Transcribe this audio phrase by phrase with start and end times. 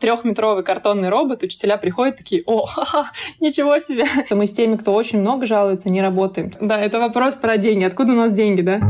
[0.00, 3.10] трехметровый картонный робот, учителя приходят такие, о, ха-ха,
[3.40, 4.04] ничего себе.
[4.30, 6.52] Мы с теми, кто очень много жалуется, не работаем.
[6.60, 7.84] Да, это вопрос про деньги.
[7.84, 8.80] Откуда у нас деньги, да?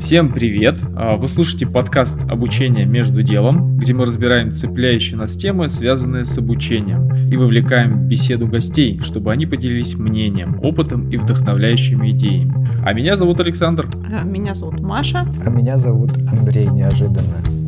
[0.00, 0.78] Всем привет!
[0.96, 6.38] А, вы слушаете подкаст «Обучение между делом», где мы разбираем цепляющие нас темы, связанные с
[6.38, 12.54] обучением, и вовлекаем в беседу гостей, чтобы они поделились мнением, опытом и вдохновляющими идеями.
[12.86, 13.86] А меня зовут Александр.
[14.10, 15.26] А меня зовут Маша.
[15.44, 17.67] А меня зовут Андрей, неожиданно.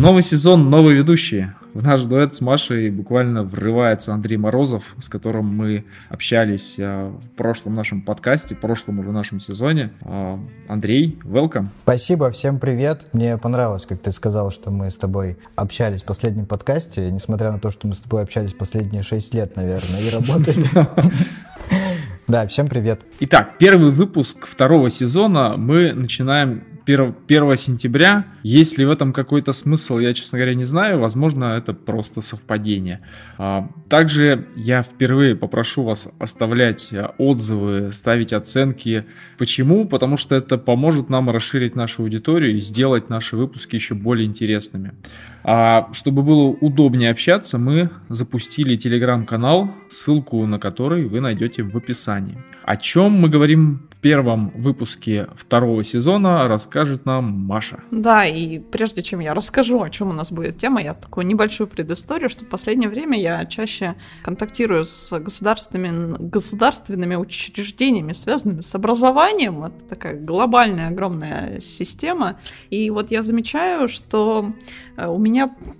[0.00, 1.54] Новый сезон, новые ведущие.
[1.74, 7.28] В наш дуэт с Машей буквально врывается Андрей Морозов, с которым мы общались а, в
[7.36, 9.92] прошлом нашем подкасте, в прошлом уже нашем сезоне.
[10.00, 11.66] А, Андрей, welcome.
[11.82, 13.08] Спасибо, всем привет.
[13.12, 17.60] Мне понравилось, как ты сказал, что мы с тобой общались в последнем подкасте, несмотря на
[17.60, 20.64] то, что мы с тобой общались последние шесть лет, наверное, и работали.
[22.30, 23.00] Да, всем привет.
[23.18, 26.62] Итак, первый выпуск второго сезона мы начинаем
[26.94, 28.26] 1, 1 сентября.
[28.42, 30.98] Есть ли в этом какой-то смысл, я, честно говоря, не знаю.
[30.98, 32.98] Возможно, это просто совпадение.
[33.38, 39.04] А, также я впервые попрошу вас оставлять а, отзывы, ставить оценки.
[39.38, 39.86] Почему?
[39.86, 44.92] Потому что это поможет нам расширить нашу аудиторию и сделать наши выпуски еще более интересными.
[45.42, 52.38] А чтобы было удобнее общаться, мы запустили телеграм-канал, ссылку на который вы найдете в описании.
[52.62, 57.80] О чем мы говорим в первом выпуске второго сезона, расскажет нам Маша.
[57.90, 61.66] Да, и прежде чем я расскажу, о чем у нас будет тема, я такую небольшую
[61.66, 69.64] предысторию, что в последнее время я чаще контактирую с государственными, государственными учреждениями, связанными с образованием.
[69.64, 72.38] Это такая глобальная, огромная система.
[72.70, 74.52] И вот я замечаю, что
[74.96, 75.29] э, у меня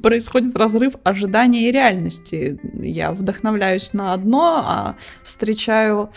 [0.02, 2.58] происходит разрыв ожидания и реальности.
[2.74, 6.10] Я вдохновляюсь на одно, а встречаю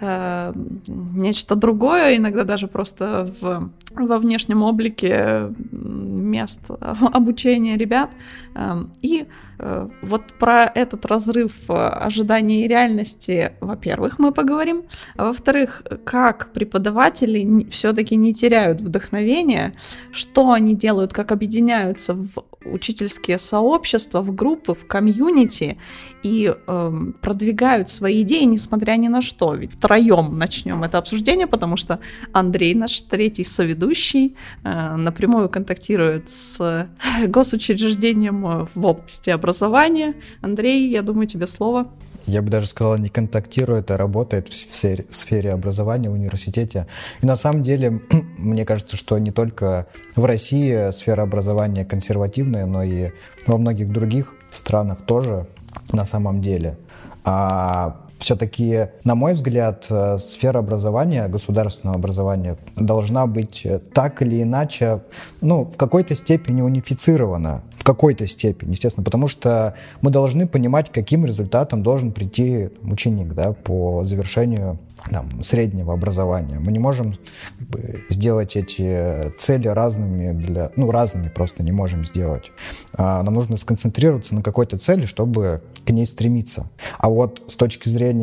[0.00, 0.52] э,
[0.86, 8.10] нечто другое, иногда даже просто в, во внешнем облике мест обучения ребят.
[8.54, 9.26] Э, и
[9.58, 14.82] э, вот про этот разрыв ожидания и реальности, во-первых, мы поговорим,
[15.16, 19.74] а во-вторых, как преподаватели все-таки не теряют вдохновения,
[20.12, 25.78] что они делают, как объединяются в учительские сообщества, в группы, в комьюнити
[26.24, 29.54] и э, продвигают свои идеи, несмотря ни на что.
[29.54, 32.00] Ведь втроем начнем это обсуждение, потому что
[32.32, 34.34] Андрей, наш третий соведущий,
[34.64, 36.88] э, напрямую контактирует с
[37.26, 40.14] госучреждением в области образования.
[40.40, 41.88] Андрей, я думаю, тебе слово
[42.26, 46.86] я бы даже сказал, не контактирует, а работает в сфере, в сфере образования в университете.
[47.20, 48.00] И на самом деле,
[48.38, 49.86] мне кажется, что не только
[50.16, 53.10] в России сфера образования консервативная, но и
[53.46, 55.46] во многих других странах тоже
[55.92, 56.76] на самом деле.
[57.24, 64.42] А все-таки, на мой взгляд, э, сфера образования, государственного образования должна быть э, так или
[64.42, 65.02] иначе,
[65.42, 67.62] ну, в какой-то степени унифицирована.
[67.76, 73.52] В какой-то степени, естественно, потому что мы должны понимать, каким результатом должен прийти ученик да,
[73.52, 74.78] по завершению
[75.10, 76.58] там, среднего образования.
[76.58, 77.12] Мы не можем
[77.58, 82.50] как бы, сделать эти цели разными для, ну, разными просто не можем сделать.
[82.94, 86.70] А нам нужно сконцентрироваться на какой-то цели, чтобы к ней стремиться.
[86.98, 88.13] А вот с точки зрения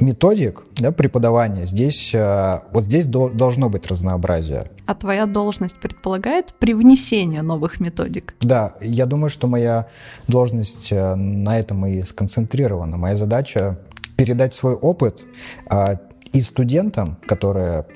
[0.00, 4.70] методик да, преподавания, здесь, э, вот здесь должно быть разнообразие.
[4.86, 8.34] А твоя должность предполагает привнесение новых методик?
[8.40, 9.86] Да, я думаю, что моя
[10.28, 12.96] должность э, на этом и сконцентрирована.
[12.96, 13.78] Моя задача
[14.16, 15.22] передать свой опыт
[15.68, 15.98] а,
[16.32, 17.86] и студентам, которые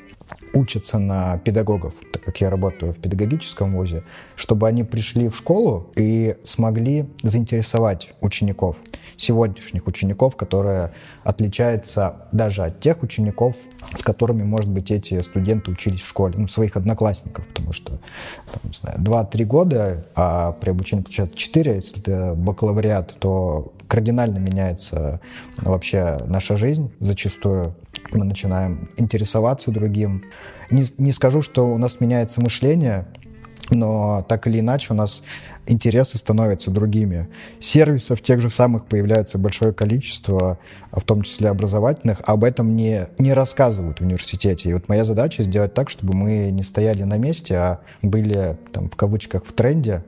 [0.57, 4.03] учатся на педагогов, так как я работаю в педагогическом вузе,
[4.37, 8.77] чтобы они пришли в школу и смогли заинтересовать учеников,
[9.19, 10.93] сегодняшних учеников, которые
[11.25, 13.55] отличаются даже от тех учеников,
[13.97, 18.01] с которыми, может быть, эти студенты учились в школе, ну, своих одноклассников, потому что,
[18.53, 24.39] там, не знаю, 2-3 года, а при обучении получается 4, если это бакалавриат, то кардинально
[24.39, 25.21] меняется
[25.59, 27.73] вообще наша жизнь зачастую
[28.13, 30.25] мы начинаем интересоваться другим.
[30.71, 33.07] Не, не скажу, что у нас меняется мышление,
[33.71, 35.23] но так или иначе у нас
[35.67, 37.29] интересы становятся другими.
[37.61, 40.59] Сервисов тех же самых появляется большое количество,
[40.93, 44.71] в том числе образовательных, об этом не, не рассказывают в университете.
[44.71, 48.89] И вот моя задача сделать так, чтобы мы не стояли на месте, а были там
[48.89, 50.05] в кавычках в тренде,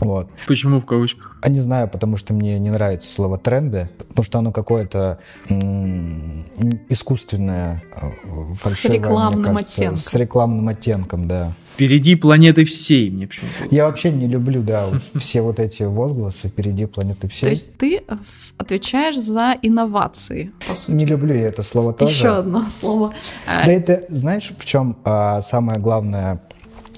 [0.00, 0.28] Вот.
[0.46, 1.27] Почему в кавычках?
[1.40, 5.18] А не знаю, потому что мне не нравится слово тренды, потому что оно какое-то
[5.48, 6.44] м-
[6.88, 9.96] искусственное, э, фальшивое, с рекламным кажется, оттенком.
[9.96, 11.54] С рекламным оттенком, да.
[11.74, 13.72] Впереди планеты всей, мне почему-то.
[13.74, 17.46] Я вообще не люблю, да, все вот эти возгласы впереди планеты всей.
[17.46, 18.16] То есть ты э,
[18.56, 20.90] отвечаешь за инновации, по сути.
[20.96, 22.12] Не люблю я это слово тоже.
[22.12, 23.14] Еще одно слово.
[23.46, 26.42] А, Да это, знаешь, в чем а, самое главное,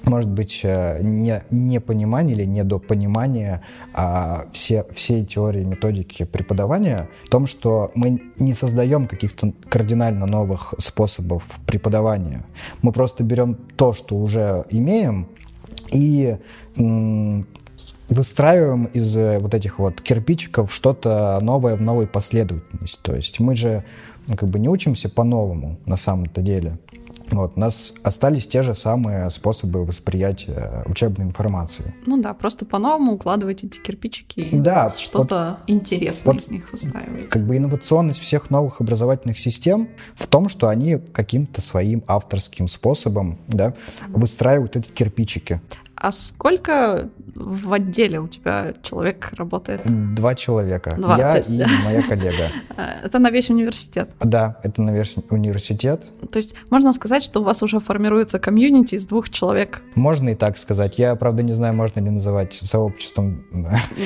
[0.03, 3.61] может быть, э, не, непонимание или недопонимание
[3.93, 10.73] а, все, всей теории методики преподавания в том, что мы не создаем каких-то кардинально новых
[10.77, 12.45] способов преподавания.
[12.81, 15.27] Мы просто берем то, что уже имеем,
[15.91, 16.37] и
[18.11, 22.99] выстраиваем из э, вот этих вот кирпичиков что-то новое в новой последовательности.
[23.01, 23.83] То есть мы же
[24.27, 26.77] ну, как бы не учимся по-новому на самом-то деле.
[27.31, 31.93] Вот, у нас остались те же самые способы восприятия учебной информации.
[32.05, 37.29] Ну да, просто по-новому укладывать эти кирпичики и Да, что-то интересное вот- из них выстраивать.
[37.29, 43.37] Как бы инновационность всех новых образовательных систем в том, что они каким-то своим авторским способом
[43.47, 43.73] да,
[44.09, 45.61] выстраивают эти кирпичики.
[46.03, 49.81] А сколько в отделе у тебя человек работает?
[50.15, 50.95] Два человека.
[50.97, 52.49] Два, Я есть- и моя коллега.
[52.75, 54.09] Э, Это на весь университет.
[54.19, 56.07] Да, это, наверное, университет.
[56.31, 59.83] То есть можно сказать, что у вас уже формируется комьюнити из двух человек.
[59.93, 60.97] Можно и так сказать.
[60.97, 63.43] Я, правда, не знаю, можно ли называть сообществом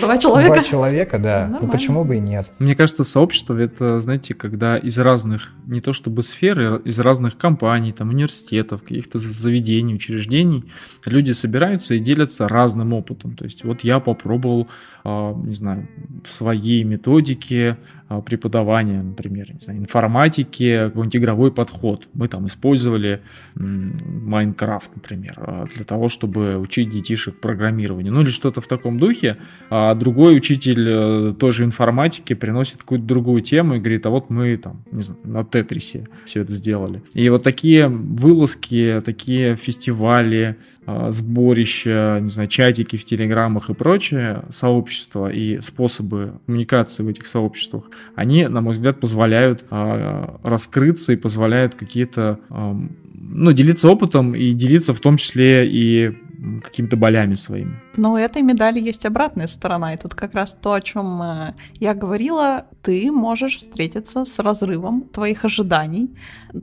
[0.02, 0.54] Два человека?
[0.56, 1.46] два человека, да.
[1.46, 1.72] Ну Нормально.
[1.72, 2.48] почему бы и нет?
[2.60, 7.38] Мне кажется, сообщество это, знаете, когда из разных, не то чтобы сфер, а из разных
[7.38, 10.66] компаний, там, университетов, каких-то заведений, учреждений,
[11.06, 13.36] люди собираются и делятся разным опытом.
[13.36, 14.68] То есть вот я попробовал,
[15.04, 15.88] а, не знаю,
[16.24, 17.78] в своей методике
[18.26, 22.08] преподавания, например, не знаю, информатики, какой-нибудь игровой подход.
[22.14, 23.22] Мы там использовали
[23.56, 28.14] Майнкрафт, например, а, для того, чтобы учить детишек программированию.
[28.14, 29.38] Ну или что-то в таком духе.
[29.70, 34.30] А другой учитель э, той же информатики приносит какую-то другую тему и говорит, а вот
[34.30, 37.02] мы там, не знаю, на Тетрисе все это сделали.
[37.14, 44.44] И вот такие вылазки, такие фестивали, а, сборища, не знаю, чатики в телеграммах и прочее,
[44.50, 47.86] сообщества и способы коммуникации в этих сообществах,
[48.16, 54.94] они, на мой взгляд, позволяют а, раскрыться и позволяют какие-то, ну, делиться опытом и делиться
[54.94, 56.16] в том числе и
[56.64, 57.80] какими-то болями своими.
[57.98, 61.54] Но у этой медали есть обратная сторона, и тут как раз то, о чем э,
[61.80, 66.10] я говорила, ты можешь встретиться с разрывом твоих ожиданий,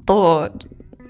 [0.06, 0.52] то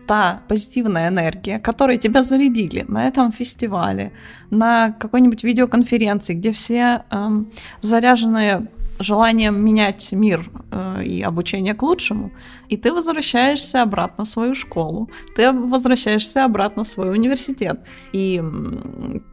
[0.07, 4.13] та позитивная энергия, которой тебя зарядили на этом фестивале,
[4.51, 7.51] на какой-нибудь видеоконференции, где все эм,
[7.83, 8.69] заряжены
[9.03, 12.31] желанием менять мир э, и обучение к лучшему,
[12.69, 17.81] и ты возвращаешься обратно в свою школу, ты возвращаешься обратно в свой университет,
[18.13, 18.43] и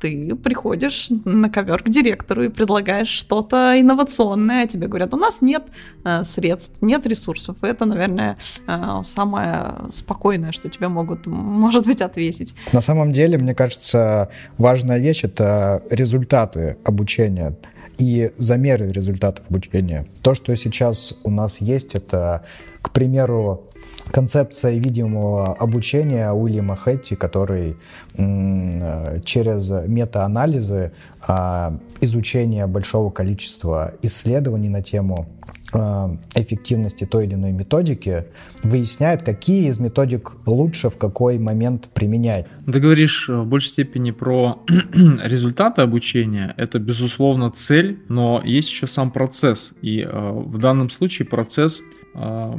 [0.02, 5.64] ты приходишь на ковер к директору и предлагаешь что-то инновационное, тебе говорят, у нас нет
[6.04, 8.38] э, средств, нет ресурсов, и это, наверное,
[8.68, 12.54] э, самое спокойное, что тебе могут, может быть, ответить.
[12.74, 17.56] На самом деле, мне кажется, важная вещь— это результаты обучения
[18.00, 20.06] и замеры результатов обучения.
[20.22, 22.44] То, что сейчас у нас есть, это,
[22.82, 23.66] к примеру,
[24.12, 27.76] концепция видимого обучения Уильяма Хэтти, который
[28.16, 35.28] через метаанализы, а, изучение большого количества исследований на тему
[35.72, 38.26] эффективности той или иной методики,
[38.64, 42.48] выясняет, какие из методик лучше в какой момент применять.
[42.72, 46.54] Ты говоришь э, в большей степени про результаты обучения.
[46.58, 49.74] Это, безусловно, цель, но есть еще сам процесс.
[49.82, 51.82] И э, в данном случае процесс
[52.16, 52.54] э,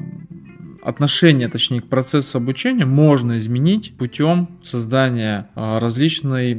[0.83, 6.53] отношение, точнее, к процессу обучения можно изменить путем создания э, различной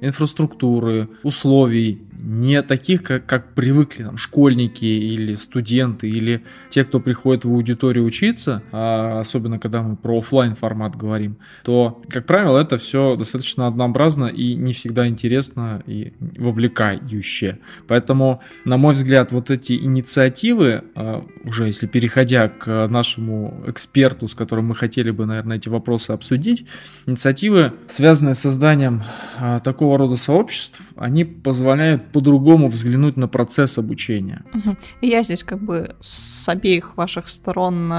[0.00, 7.44] инфраструктуры, условий, не таких, как, как привыкли там, школьники или студенты, или те, кто приходит
[7.44, 12.78] в аудиторию учиться, а особенно когда мы про офлайн формат говорим, то, как правило, это
[12.78, 17.58] все достаточно однообразно и не всегда интересно и вовлекающе.
[17.86, 23.19] Поэтому, на мой взгляд, вот эти инициативы, а, уже если переходя к нашему
[23.66, 26.66] эксперту, с которым мы хотели бы, наверное, эти вопросы обсудить,
[27.06, 29.02] инициативы, связанные с созданием
[29.38, 34.42] а, такого рода сообществ, они позволяют по-другому взглянуть на процесс обучения.
[35.00, 37.92] Я здесь как бы с обеих ваших сторон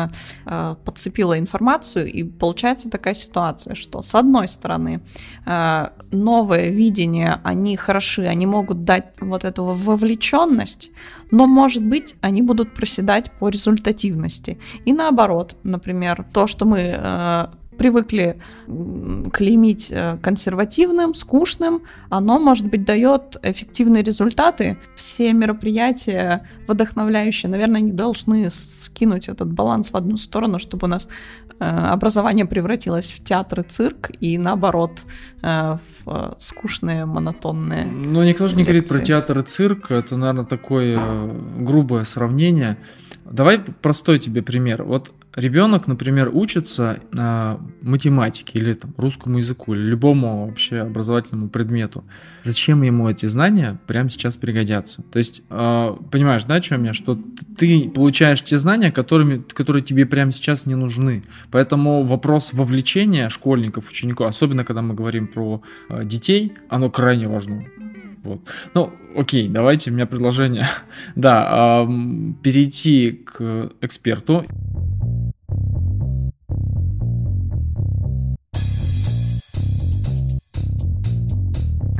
[0.46, 5.02] э, подцепила информацию, и получается такая ситуация, что с одной стороны
[5.46, 10.92] э, новое видение, они хороши, они могут дать вот эту вовлеченность,
[11.32, 14.58] но, может быть, они будут проседать по результативности.
[14.86, 17.48] И наоборот, например, то, что мы э,
[17.78, 18.38] привыкли
[19.34, 24.78] клеймить э, консервативным, скучным, оно, может быть, дает эффективные результаты.
[24.96, 31.08] Все мероприятия вдохновляющие, наверное, не должны скинуть этот баланс в одну сторону, чтобы у нас
[31.60, 35.00] э, образование превратилось в театр и цирк, и наоборот,
[35.42, 40.46] э, в скучные, монотонные Ну, никто же не говорит про театр и цирк, это, наверное,
[40.46, 41.00] такое
[41.58, 42.78] грубое сравнение.
[43.26, 44.84] Давай простой тебе пример.
[44.84, 52.04] Вот ребенок, например, учится э, математике или там, русскому языку, или любому вообще образовательному предмету.
[52.44, 55.04] Зачем ему эти знания прямо сейчас пригодятся?
[55.04, 56.94] То есть, э, понимаешь, да, о чем я?
[56.94, 57.18] Что
[57.58, 61.24] ты получаешь те знания, которыми, которые тебе прямо сейчас не нужны.
[61.50, 67.66] Поэтому вопрос вовлечения школьников, учеников, особенно когда мы говорим про э, детей, оно крайне важно.
[68.24, 68.42] Вот.
[68.76, 70.68] Ну, окей, давайте, у меня предложение.
[71.16, 74.46] да, э, перейти к эксперту.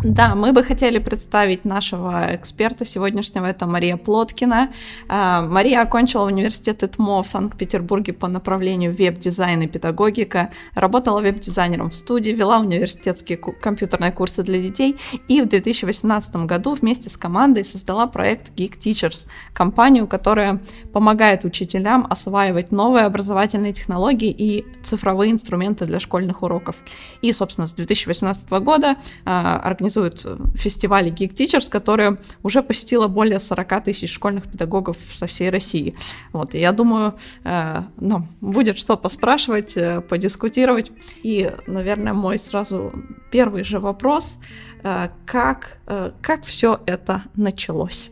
[0.04, 4.74] Да, мы бы хотели представить нашего эксперта сегодняшнего, это Мария Плоткина.
[5.08, 11.96] А, Мария окончила университет ИТМО в Санкт-Петербурге по направлению веб-дизайн и педагогика, работала веб-дизайнером в
[11.96, 18.08] студии, вела университетские компьютерные курсы для детей и в 2018 году вместе с командой создала
[18.08, 20.62] проект Geek Teachers, компанию, которая
[20.94, 26.76] помогает учителям осваивать новые образовательные технологии и цифровые инструменты для школьных уроков.
[27.22, 33.40] И, собственно, с 2018 года организует организует э, фестивали Geek Teachers, которые уже посетило более
[33.40, 35.96] 40 тысяч школьных педагогов со всей России.
[36.34, 40.92] Вот, и я думаю, э, ну, будет что поспрашивать, э, подискутировать.
[41.24, 42.92] И, наверное, мой сразу
[43.32, 44.40] первый же вопрос,
[44.84, 48.12] э, как, э, как все это началось?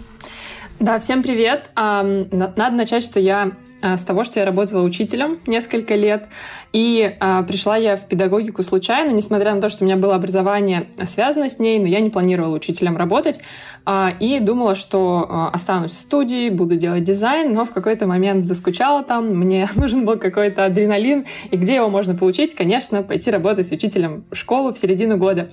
[0.79, 1.69] Да, всем привет.
[1.75, 3.51] Надо начать, что я
[3.83, 6.27] с того, что я работала учителем несколько лет,
[6.71, 10.87] и а, пришла я в педагогику случайно, несмотря на то, что у меня было образование
[11.05, 13.41] связано с ней, но я не планировала учителем работать,
[13.85, 18.45] а, и думала, что а, останусь в студии, буду делать дизайн, но в какой-то момент
[18.45, 22.55] заскучала там, мне нужен был какой-то адреналин, и где его можно получить?
[22.55, 25.49] Конечно, пойти работать учителем в школу в середину года.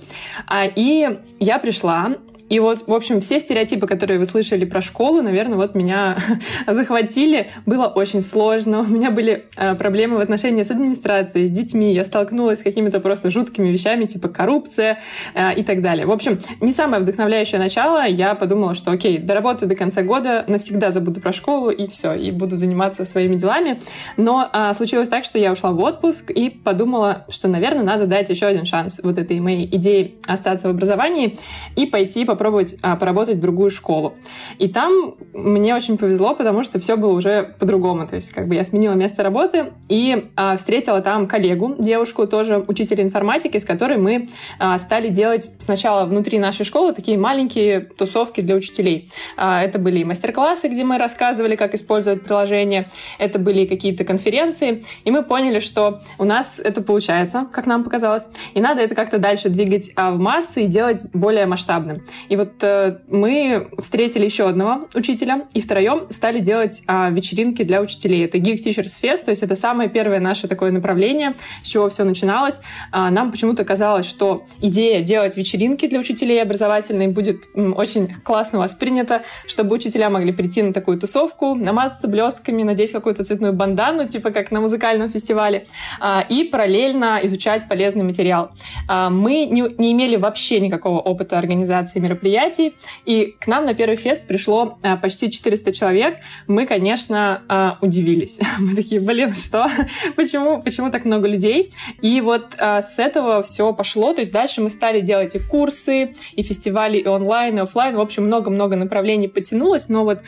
[0.47, 2.13] А, и я пришла,
[2.51, 6.17] и вот, в общем, все стереотипы, которые вы слышали про школу, наверное, вот меня
[6.67, 7.49] захватили.
[7.65, 8.81] Было очень сложно.
[8.81, 11.93] У меня были э, проблемы в отношении с администрацией, с детьми.
[11.93, 14.99] Я столкнулась с какими-то просто жуткими вещами, типа коррупция
[15.33, 16.05] э, и так далее.
[16.05, 18.05] В общем, не самое вдохновляющее начало.
[18.05, 22.31] Я подумала, что окей, доработаю до конца года, навсегда забуду про школу и все, и
[22.31, 23.79] буду заниматься своими делами.
[24.17, 28.29] Но э, случилось так, что я ушла в отпуск и подумала, что, наверное, надо дать
[28.29, 31.37] еще один шанс вот этой моей идее остаться в образовании
[31.77, 34.15] и пойти по попробовать а, поработать в другую школу.
[34.57, 38.07] И там мне очень повезло, потому что все было уже по-другому.
[38.07, 42.57] То есть как бы я сменила место работы и а, встретила там коллегу, девушку, тоже
[42.67, 48.41] учителя информатики, с которой мы а, стали делать сначала внутри нашей школы такие маленькие тусовки
[48.41, 49.11] для учителей.
[49.37, 52.87] А, это были мастер-классы, где мы рассказывали, как использовать приложение.
[53.19, 54.81] Это были какие-то конференции.
[55.05, 58.23] И мы поняли, что у нас это получается, как нам показалось.
[58.55, 62.01] И надо это как-то дальше двигать а, в массы и делать более масштабным.
[62.31, 67.81] И вот э, мы встретили еще одного учителя и втроем стали делать э, вечеринки для
[67.81, 68.23] учителей.
[68.23, 72.05] Это Geek Teachers Fest, то есть это самое первое наше такое направление, с чего все
[72.05, 72.61] начиналось.
[72.93, 79.23] Э, нам почему-то казалось, что идея делать вечеринки для учителей образовательной будет очень классно воспринята,
[79.45, 84.51] чтобы учителя могли прийти на такую тусовку, намазаться блестками, надеть какую-то цветную бандану, типа как
[84.51, 85.67] на музыкальном фестивале,
[85.99, 88.51] э, и параллельно изучать полезный материал.
[88.87, 92.75] Мы не, не имели вообще никакого опыта организации мероприятий, мероприятий.
[93.05, 96.17] И к нам на первый фест пришло а, почти 400 человек.
[96.47, 98.39] Мы, конечно, а, удивились.
[98.59, 99.69] Мы такие, блин, что?
[100.15, 101.73] почему, почему так много людей?
[102.01, 104.13] И вот а, с этого все пошло.
[104.13, 107.95] То есть дальше мы стали делать и курсы, и фестивали, и онлайн, и офлайн.
[107.95, 109.89] В общем, много-много направлений потянулось.
[109.89, 110.19] Но вот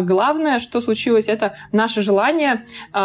[0.00, 2.64] главное, что случилось, это наше желание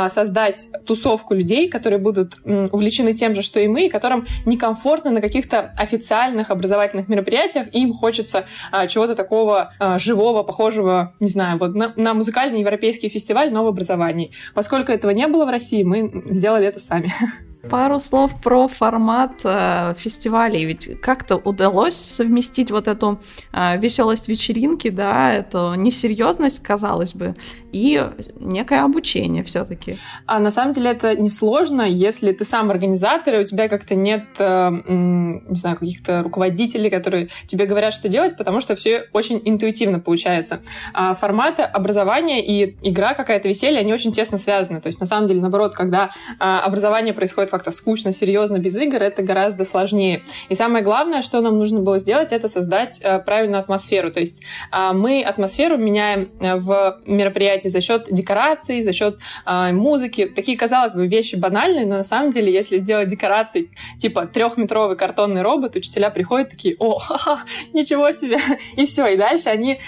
[0.10, 5.22] создать тусовку людей, которые будут увлечены тем же, что и мы, и которым некомфортно на
[5.22, 11.58] каких-то официальных образовательных мероприятиях, им хочется хочется а, чего-то такого а, живого, похожего, не знаю,
[11.58, 14.32] вот на, на музыкальный европейский фестиваль нового образований.
[14.54, 17.12] Поскольку этого не было в России, мы сделали это сами.
[17.70, 20.66] Пару слов про формат э, фестивалей.
[20.66, 23.20] Ведь как-то удалось совместить вот эту
[23.54, 27.36] э, веселость вечеринки, да, эту несерьезность, казалось бы,
[27.72, 29.98] и некое обучение все-таки.
[30.26, 34.26] А на самом деле это несложно, если ты сам организатор, и у тебя как-то нет,
[34.38, 40.00] э, не знаю, каких-то руководителей, которые тебе говорят, что делать, потому что все очень интуитивно
[40.00, 40.62] получается.
[40.94, 44.82] А форматы образования и игра какая-то веселье, они очень тесно связаны.
[44.82, 49.02] То есть на самом деле, наоборот, когда а, образование происходит как-то скучно, серьезно, без игр,
[49.02, 50.24] это гораздо сложнее.
[50.50, 54.12] И самое главное, что нам нужно было сделать, это создать э, правильную атмосферу.
[54.12, 54.44] То есть
[54.74, 60.26] э, мы атмосферу меняем э, в мероприятии за счет декораций, за счет музыки.
[60.26, 65.42] Такие, казалось бы, вещи банальные, но на самом деле, если сделать декорации, типа трехметровый картонный
[65.42, 67.40] робот, учителя приходят такие, о, ха-ха,
[67.74, 68.38] ничего себе,
[68.76, 69.08] и все.
[69.08, 69.80] И дальше они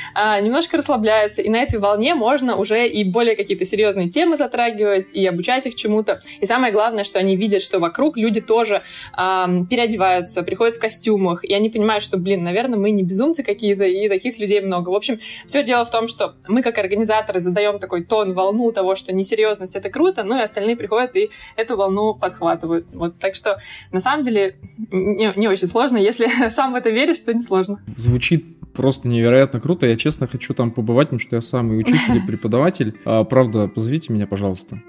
[0.42, 5.26] немножко расслабляются, и на этой волне можно уже и более какие-то серьезные темы затрагивать, и
[5.26, 6.22] обучать их чему-то.
[6.40, 8.84] И самое главное, что они видят, что вокруг люди тоже
[9.18, 13.84] э, переодеваются, приходят в костюмах, и они понимают, что, блин, наверное, мы не безумцы какие-то,
[13.86, 14.90] и таких людей много.
[14.90, 18.96] В общем, все дело в том, что мы как организаторы задаем такой тон, волну того,
[18.96, 22.88] что несерьезность— это круто, ну и остальные приходят и эту волну подхватывают.
[22.94, 23.60] Вот, так что,
[23.92, 24.56] на самом деле,
[24.92, 25.98] не, не очень сложно.
[25.98, 27.82] Если сам в это веришь, то не сложно.
[27.96, 29.88] Звучит просто невероятно круто.
[29.88, 32.96] Я честно хочу там побывать, потому что я сам и учитель, и преподаватель.
[33.06, 34.82] А, правда, позовите меня, пожалуйста.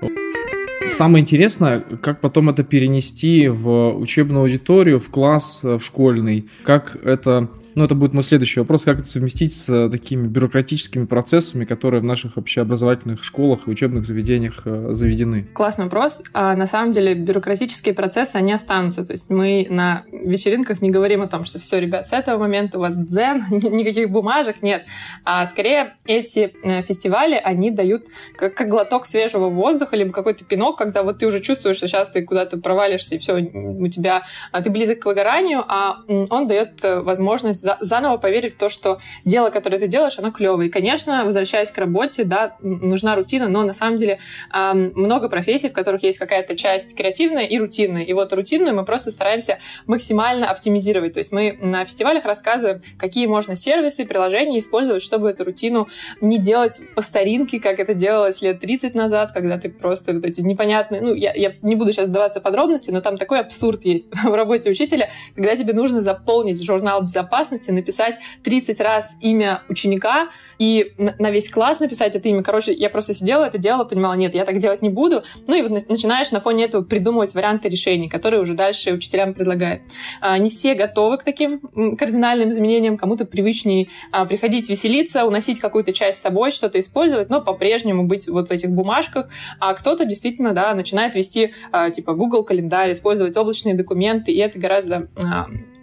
[0.90, 7.49] Самое интересное, как потом это перенести в учебную аудиторию, в класс, в школьный, как это
[7.79, 12.01] ну, это будет мой следующий вопрос, как это совместить с э, такими бюрократическими процессами, которые
[12.01, 15.45] в наших общеобразовательных школах и учебных заведениях э, заведены?
[15.55, 16.21] Классный вопрос.
[16.33, 19.07] А на самом деле бюрократические процессы, они останутся.
[19.07, 22.79] То есть мы на вечеринках не говорим о том, что все, ребят, с этого момента
[22.79, 24.85] у вас дзен, никаких бумажек, нет.
[25.25, 28.07] А скорее эти э, фестивали, они дают
[28.37, 32.11] как, как глоток свежего воздуха, либо какой-то пинок, когда вот ты уже чувствуешь, что сейчас
[32.11, 36.81] ты куда-то провалишься, и все, у тебя, а ты близок к выгоранию, а он дает
[36.83, 40.69] возможность за, заново поверить в то, что дело, которое ты делаешь, оно клевое.
[40.69, 44.19] И, конечно, возвращаясь к работе, да, нужна рутина, но на самом деле
[44.55, 48.05] э, много профессий, в которых есть какая-то часть креативная и рутинная.
[48.05, 51.13] И вот рутинную мы просто стараемся максимально оптимизировать.
[51.13, 55.89] То есть мы на фестивалях рассказываем, какие можно сервисы, приложения использовать, чтобы эту рутину
[56.21, 60.41] не делать по старинке, как это делалось лет 30 назад, когда ты просто вот эти
[60.41, 61.01] непонятные...
[61.01, 64.35] Ну, я, я не буду сейчас вдаваться в подробности, но там такой абсурд есть в
[64.35, 70.93] работе учителя, когда тебе нужно заполнить журнал безопасности безопасности написать 30 раз имя ученика и
[70.97, 72.43] на весь класс написать это имя.
[72.43, 75.23] Короче, я просто сидела, это делала, понимала, нет, я так делать не буду.
[75.47, 79.83] Ну и вот начинаешь на фоне этого придумывать варианты решений, которые уже дальше учителям предлагают.
[80.21, 81.61] А, не все готовы к таким
[81.97, 87.41] кардинальным изменениям, кому-то привычнее а, приходить веселиться, уносить какую-то часть с собой, что-то использовать, но
[87.41, 89.29] по-прежнему быть вот в этих бумажках,
[89.61, 94.59] а кто-то действительно, да, начинает вести а, типа Google календарь, использовать облачные документы, и это
[94.59, 95.09] гораздо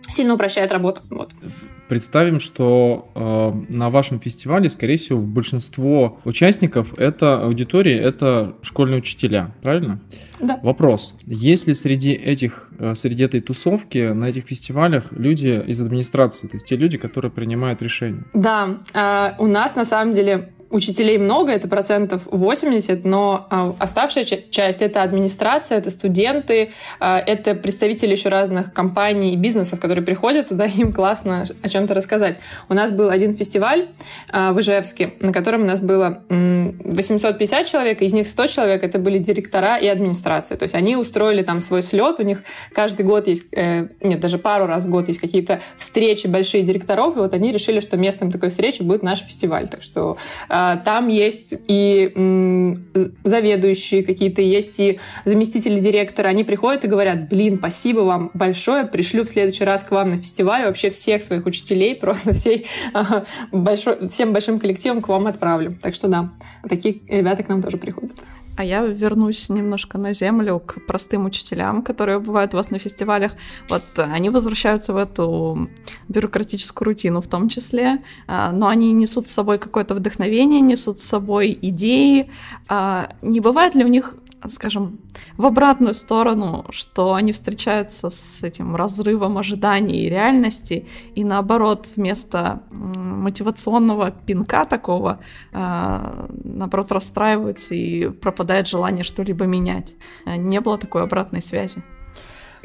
[0.09, 1.01] сильно упрощает работу.
[1.09, 1.31] Вот.
[1.87, 9.53] Представим, что э, на вашем фестивале, скорее всего, большинство участников это аудитории, это школьные учителя,
[9.61, 9.99] правильно?
[10.39, 10.59] Да.
[10.63, 16.47] Вопрос: есть ли среди этих, э, среди этой тусовки на этих фестивалях люди из администрации,
[16.47, 18.23] то есть те люди, которые принимают решения?
[18.33, 24.23] Да, э, у нас на самом деле учителей много, это процентов 80, но а, оставшая
[24.23, 30.49] часть— это администрация, это студенты, а, это представители еще разных компаний и бизнесов, которые приходят
[30.49, 32.37] туда, им классно о чем-то рассказать.
[32.69, 33.89] У нас был один фестиваль
[34.31, 38.99] а, в Ижевске, на котором у нас было 850 человек, из них 100 человек— это
[38.99, 40.57] были директора и администрация.
[40.57, 44.37] То есть они устроили там свой слет, у них каждый год есть, э, нет, даже
[44.37, 48.31] пару раз в год есть какие-то встречи большие директоров, и вот они решили, что местом
[48.31, 49.67] такой встречи будет наш фестиваль.
[49.67, 50.17] Так что
[50.85, 52.11] там есть и
[53.23, 56.29] заведующие какие-то, есть и заместители директора.
[56.29, 60.17] Они приходят и говорят, блин, спасибо вам большое, пришлю в следующий раз к вам на
[60.17, 62.67] фестиваль вообще всех своих учителей, просто всей,
[63.51, 65.75] большой, всем большим коллективом к вам отправлю.
[65.81, 66.31] Так что да,
[66.67, 68.11] такие ребята к нам тоже приходят.
[68.57, 73.33] А я вернусь немножко на землю к простым учителям, которые бывают у вас на фестивалях.
[73.69, 75.69] Вот они возвращаются в эту
[76.07, 81.03] бюрократическую рутину в том числе, а, но они несут с собой какое-то вдохновение, несут с
[81.03, 82.31] собой идеи.
[82.69, 84.15] А, не бывает ли у них
[84.49, 84.99] скажем,
[85.37, 92.63] в обратную сторону, что они встречаются с этим разрывом ожиданий и реальности, и наоборот, вместо
[92.71, 95.19] мотивационного пинка такого,
[95.53, 99.95] а, наоборот, расстраиваются и пропадает желание что-либо менять.
[100.25, 101.83] Не было такой обратной связи.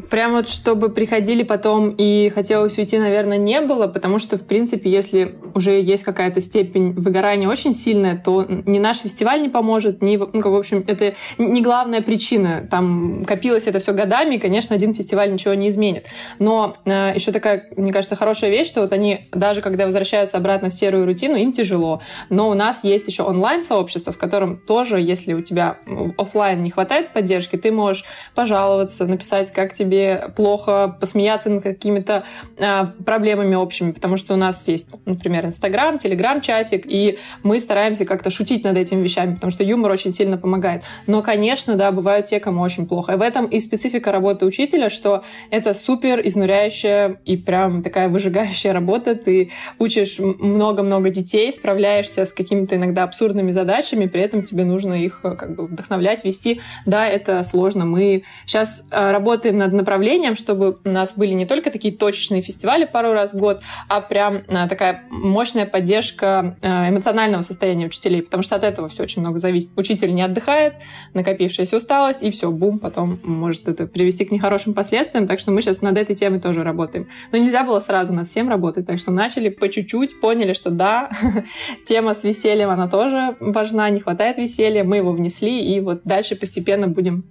[0.08, 4.90] Прям вот чтобы приходили потом и хотелось уйти, наверное, не было, потому что, в принципе,
[4.90, 10.16] если уже есть какая-то степень выгорания очень сильная, то ни наш фестиваль не поможет, ни,
[10.16, 12.66] ну, в общем, это не главная причина.
[12.70, 16.06] Там копилось это все годами, и, конечно, один фестиваль ничего не изменит.
[16.38, 20.70] Но э, еще такая, мне кажется, хорошая вещь, что вот они, даже когда возвращаются обратно
[20.70, 22.00] в серую рутину, им тяжело.
[22.28, 25.78] Но у нас есть еще онлайн-сообщество, в котором тоже, если у тебя
[26.16, 29.89] офлайн не хватает поддержки, ты можешь пожаловаться, написать, как тебе
[30.36, 32.24] плохо, посмеяться над какими-то
[32.56, 38.30] э, проблемами общими, потому что у нас есть, например, Инстаграм, Телеграм-чатик, и мы стараемся как-то
[38.30, 40.82] шутить над этими вещами, потому что юмор очень сильно помогает.
[41.06, 43.12] Но, конечно, да, бывают те, кому очень плохо.
[43.12, 48.72] И в этом и специфика работы учителя, что это супер изнуряющая и прям такая выжигающая
[48.72, 49.14] работа.
[49.14, 55.20] Ты учишь много-много детей, справляешься с какими-то иногда абсурдными задачами, при этом тебе нужно их
[55.22, 56.60] э, как бы вдохновлять, вести.
[56.86, 57.84] Да, это сложно.
[57.84, 62.84] Мы сейчас э, работаем над направлением, чтобы у нас были не только такие точечные фестивали
[62.84, 68.56] пару раз в год, а прям э, такая мощная поддержка эмоционального состояния учителей, потому что
[68.56, 69.70] от этого все очень много зависит.
[69.76, 70.74] Учитель не отдыхает,
[71.14, 75.26] накопившаяся усталость, и все, бум, потом может это привести к нехорошим последствиям.
[75.26, 77.08] Так что мы сейчас над этой темой тоже работаем.
[77.32, 81.10] Но нельзя было сразу над всем работать, так что начали по чуть-чуть, поняли, что да,
[81.86, 86.36] тема с весельем, она тоже важна, не хватает веселья, мы его внесли, и вот дальше
[86.36, 87.24] постепенно будем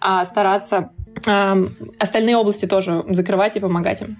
[0.00, 0.90] а, стараться
[1.26, 4.16] остальные области тоже закрывать и помогать им.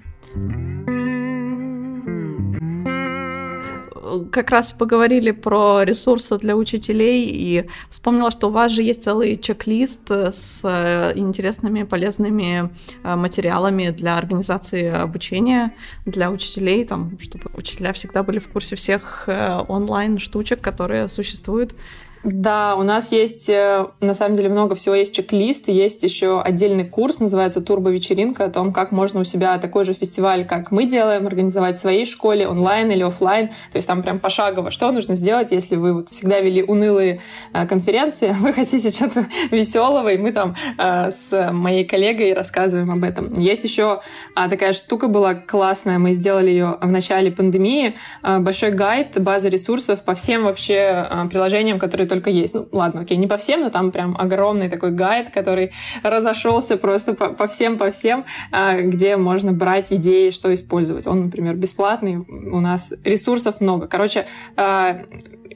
[4.33, 9.37] как раз поговорили про ресурсы для учителей и вспомнила, что у вас же есть целый
[9.37, 12.71] чек-лист с э, интересными, полезными
[13.03, 15.75] э, материалами для организации обучения
[16.07, 21.75] для учителей, там, чтобы учителя всегда были в курсе всех э, онлайн-штучек, которые существуют.
[22.23, 24.95] Да, у нас есть, э, на самом деле, много всего.
[24.95, 29.85] Есть чек-лист, есть еще отдельный курс, называется «Турбо-вечеринка», о том, как можно у себя такой
[29.85, 33.49] же фестиваль, как мы делаем, организовать в своей школе, онлайн или офлайн.
[33.49, 37.21] То есть там прям пошагово, что нужно сделать, если вы вот всегда вели унылые
[37.55, 43.03] э, конференции, вы хотите что-то веселого, и мы там э, с моей коллегой рассказываем об
[43.03, 43.33] этом.
[43.33, 44.03] Есть еще
[44.35, 50.03] а, такая штука была классная, мы сделали ее в начале пандемии, большой гайд, база ресурсов
[50.03, 52.55] по всем вообще приложениям, которые только есть.
[52.55, 57.15] Ну, ладно, окей, не по всем, но там прям огромный такой гайд, который разошелся просто
[57.15, 61.07] по, по всем, по всем, а, где можно брать идеи, что использовать.
[61.07, 63.87] Он, например, бесплатный, у нас ресурсов много.
[63.87, 65.03] Короче, а,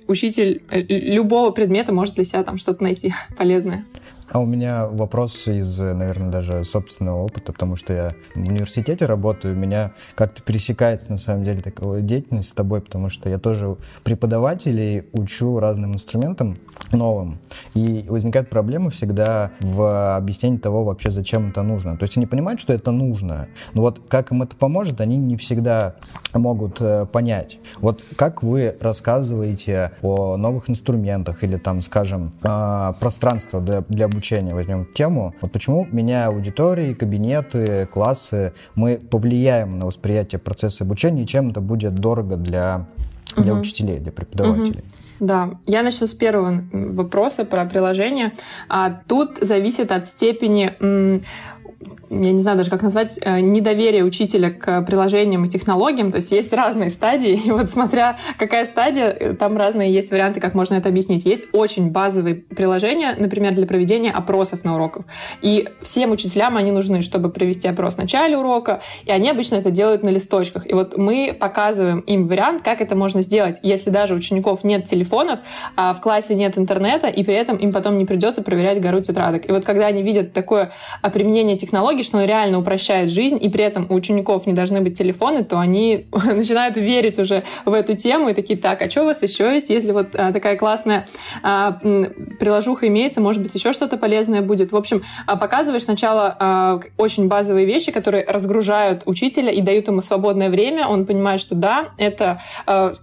[0.07, 3.85] учитель э, любого предмета может для себя там что-то найти полезное.
[4.31, 9.55] А у меня вопрос из, наверное, даже собственного опыта, потому что я в университете работаю,
[9.55, 13.77] у меня как-то пересекается, на самом деле, такая деятельность с тобой, потому что я тоже
[14.03, 16.57] преподаватель и учу разным инструментам
[16.93, 17.39] новым.
[17.75, 21.97] И возникает проблема всегда в объяснении того вообще, зачем это нужно.
[21.97, 25.37] То есть они понимают, что это нужно, но вот как им это поможет, они не
[25.37, 25.97] всегда
[26.33, 27.59] могут э, понять.
[27.81, 34.87] Вот как вы рассказываете о новых инструментах или там, скажем, э, пространство для обучения, возьмем
[34.87, 41.51] тему, вот почему меня аудитории, кабинеты, классы, мы повлияем на восприятие процесса обучения, и чем
[41.51, 42.87] это будет дорого для,
[43.37, 43.61] для угу.
[43.61, 44.81] учителей, для преподавателей.
[44.81, 45.05] Угу.
[45.21, 48.33] Да, я начну с первого вопроса про приложение.
[48.69, 51.23] А тут зависит от степени
[52.11, 56.11] я не знаю даже, как назвать, э, недоверие учителя к приложениям и технологиям.
[56.11, 60.41] То есть есть разные стадии, и вот смотря какая стадия, э, там разные есть варианты,
[60.41, 61.25] как можно это объяснить.
[61.25, 65.05] Есть очень базовые приложения, например, для проведения опросов на уроках.
[65.43, 69.71] И всем учителям они нужны, чтобы провести опрос в начале урока, и они обычно это
[69.71, 70.69] делают на листочках.
[70.69, 74.87] И вот мы показываем им вариант, как это можно сделать, если даже у учеников нет
[74.87, 75.41] телефонов,
[75.77, 79.49] а в классе нет интернета, и при этом им потом не придется проверять гору тетрадок.
[79.49, 80.73] И вот когда они видят такое
[81.13, 84.97] применение технологий, что он реально упрощает жизнь, и при этом у учеников не должны быть
[84.97, 89.05] телефоны, то они начинают верить уже в эту тему и такие, так, а что у
[89.07, 89.71] вас еще есть?
[89.71, 91.07] Если вот а, такая классная
[91.43, 91.79] а,
[92.39, 94.73] приложуха имеется, может быть, еще что-то полезное будет.
[94.73, 100.51] В общем, а, показываешь сначала очень базовые вещи, которые разгружают учителя и дают ему свободное
[100.51, 102.41] время, он понимает, что да, это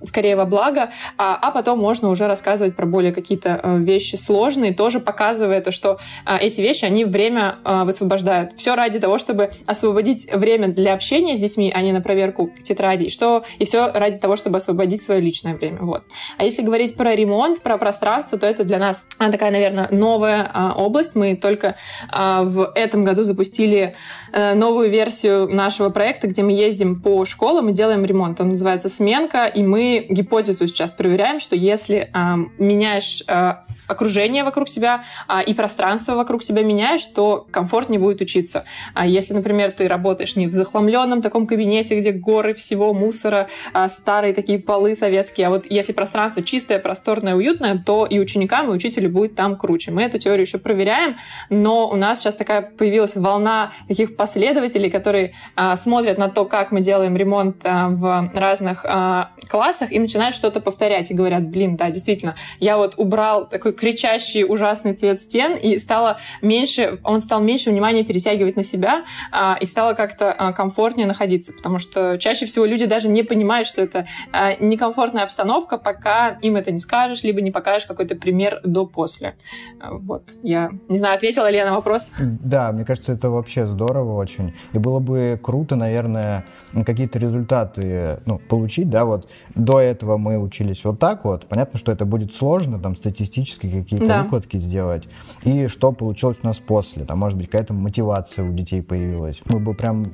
[0.04, 5.62] скорее во благо, а, потом можно уже рассказывать про более какие-то вещи сложные, тоже показывая
[5.62, 8.54] то, что эти вещи, они время высвобождают.
[8.58, 13.10] Все ради того, чтобы освободить время для общения с детьми, а не на проверку тетрадей,
[13.10, 15.80] что и все ради того, чтобы освободить свое личное время.
[15.82, 16.04] Вот.
[16.38, 20.50] А если говорить про ремонт, про пространство, то это для нас а, такая, наверное, новая
[20.54, 21.16] а, область.
[21.16, 21.76] Мы только
[22.10, 23.96] а, в этом году запустили
[24.34, 28.42] а, новую версию нашего проекта, где мы ездим по школам и делаем ремонт.
[28.42, 34.68] Он называется «Сменка», и мы гипотезу сейчас проверяем, что если а, меняешь а, окружение вокруг
[34.70, 38.66] себя а, и пространство вокруг себя меняешь, то комфортнее будет учиться.
[38.94, 43.90] А если, например, ты работаешь не в захламленном таком кабинете, где горы всего мусора, а
[43.90, 48.74] старые такие полы советские, а вот если пространство чистое, просторное, уютное, то и ученикам, и
[48.74, 49.92] учителю будет там круче.
[49.92, 51.18] Мы эту теорию еще проверяем,
[51.50, 56.72] но у нас сейчас такая появилась волна таких последователей, которые а, смотрят на то, как
[56.72, 61.76] мы делаем ремонт а, в разных а, классах и начинают что-то повторять и говорят, блин,
[61.76, 67.42] да, действительно, я вот убрал такой кричащий ужасный цвет стен и стало меньше, он стал
[67.42, 72.46] меньше внимания перетягивать на себя а, и стало как-то а, комфортнее находиться, потому что чаще
[72.46, 77.24] всего люди даже не понимают, что это а, некомфортная обстановка, пока им это не скажешь,
[77.24, 79.36] либо не покажешь какой-то пример до-после.
[79.80, 82.10] А, вот, я не знаю, ответила ли я на вопрос?
[82.20, 84.54] Да, мне кажется, это вообще здорово очень.
[84.74, 86.46] И было бы круто, наверное,
[86.86, 91.48] какие-то результаты ну, получить, да, вот до этого мы учились вот так вот.
[91.48, 94.24] Понятно, что это будет сложно, там, статистически какие-то да.
[94.24, 95.08] выкладки сделать.
[95.44, 97.06] И что получилось у нас после.
[97.06, 99.42] Там, может быть, какая-то мотивация у детей появилась.
[99.46, 100.06] Мы бы прям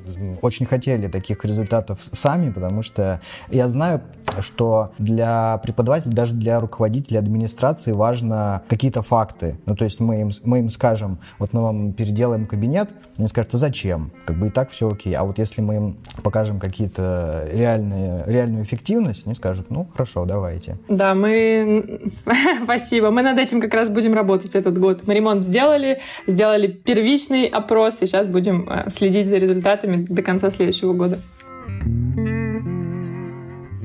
[0.42, 4.02] очень хотели таких результатов сами, потому что я знаю,
[4.40, 9.58] что для преподавателей, даже для руководителей администрации важно какие-то факты.
[9.66, 13.54] Ну, то есть мы им, мы им скажем, вот мы вам переделаем кабинет, они скажут,
[13.54, 14.12] а зачем?
[14.24, 15.14] Как бы и так все окей.
[15.14, 20.76] А вот если мы им покажем какие-то реальные, реальную эффективность, они скажут, ну, хорошо, давайте.
[20.88, 22.00] Да, мы...
[22.64, 23.10] Спасибо.
[23.10, 25.02] Мы над этим как раз будем работать этот год.
[25.06, 30.50] Мы ремонт сделали, сделали первичный опрос, и сейчас будем э, следить за результатами до конца
[30.50, 31.18] следующего года.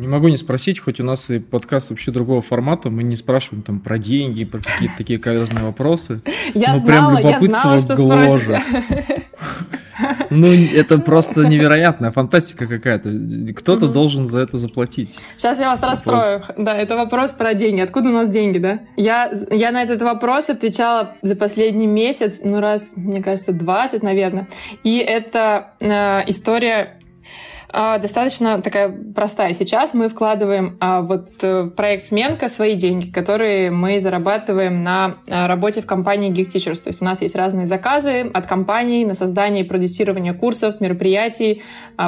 [0.04, 3.63] Не могу не спросить, хоть у нас и подкаст вообще другого формата, мы не спрашиваем
[3.63, 6.22] там про деньги, про какие-то такие каверзные вопросы.
[6.54, 8.62] Я но знала, прям любопытство я знала, гложет.
[10.30, 13.12] Ну, это просто невероятная фантастика какая-то.
[13.56, 15.20] Кто-то должен за это заплатить.
[15.38, 16.42] Сейчас я вас расстрою.
[16.58, 17.80] Да, это вопрос про деньги.
[17.80, 18.80] Откуда у нас деньги, да?
[18.98, 24.48] Я, я на этот вопрос отвечала за последний месяц, ну, раз, мне кажется, 20, наверное.
[24.84, 26.98] И это э, история
[27.74, 29.54] достаточно такая простая.
[29.54, 35.18] Сейчас мы вкладываем а, вот э, в проект «Сменка» свои деньги, которые мы зарабатываем на
[35.28, 36.84] а, работе в компании Geek Teachers.
[36.84, 41.64] То есть у нас есть разные заказы от компаний на создание и продюсирование курсов, мероприятий,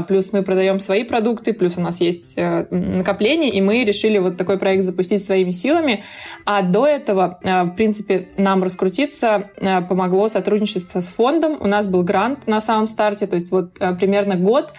[0.07, 4.37] плюс мы продаем свои продукты, плюс у нас есть э, накопление, и мы решили вот
[4.37, 6.03] такой проект запустить своими силами.
[6.45, 9.49] А до этого, в принципе, нам раскрутиться
[9.89, 11.57] помогло сотрудничество с фондом.
[11.59, 14.73] У нас был грант на самом старте, то есть вот примерно год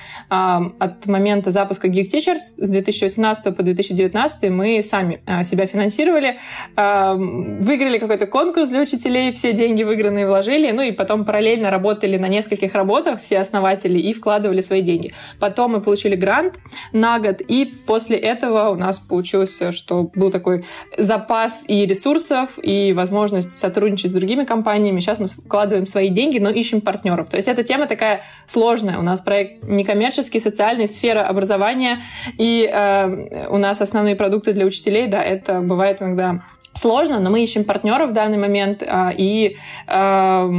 [0.78, 6.38] от момента запуска Geek Teachers с 2018 по 2019 мы сами а, себя финансировали,
[6.76, 12.28] выиграли какой-то конкурс для учителей, все деньги выигранные вложили, ну и потом параллельно работали на
[12.28, 15.12] нескольких работах все основатели и вкладывали свои деньги.
[15.38, 16.54] Потом мы получили грант
[16.92, 20.64] на год, и после этого у нас получилось, что был такой
[20.98, 25.00] запас и ресурсов, и возможность сотрудничать с другими компаниями.
[25.00, 27.28] Сейчас мы вкладываем свои деньги, но ищем партнеров.
[27.28, 28.98] То есть эта тема такая сложная.
[28.98, 32.02] У нас проект некоммерческий, социальный, социальной сферы образования,
[32.38, 37.44] и э, у нас основные продукты для учителей, да, это бывает иногда сложно, но мы
[37.44, 40.50] ищем партнеров в данный момент э, и э,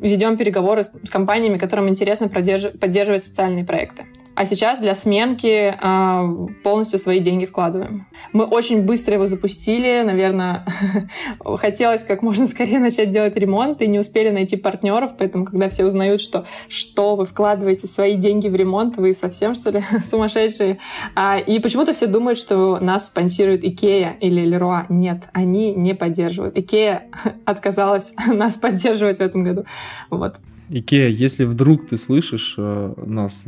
[0.00, 4.04] ведем переговоры с, с компаниями, которым интересно поддерживать социальные проекты
[4.40, 6.26] а сейчас для сменки а,
[6.64, 8.06] полностью свои деньги вкладываем.
[8.32, 10.64] Мы очень быстро его запустили, наверное,
[11.58, 15.84] хотелось как можно скорее начать делать ремонт и не успели найти партнеров, поэтому когда все
[15.84, 20.78] узнают, что что вы вкладываете свои деньги в ремонт, вы совсем что ли сумасшедшие?
[21.14, 24.86] А, и почему-то все думают, что нас спонсирует Икея или Леруа.
[24.88, 26.56] Нет, они не поддерживают.
[26.56, 27.08] Икея
[27.44, 29.66] отказалась нас поддерживать в этом году.
[30.08, 30.36] Вот.
[30.72, 33.44] Икея, если вдруг ты слышишь э, нас,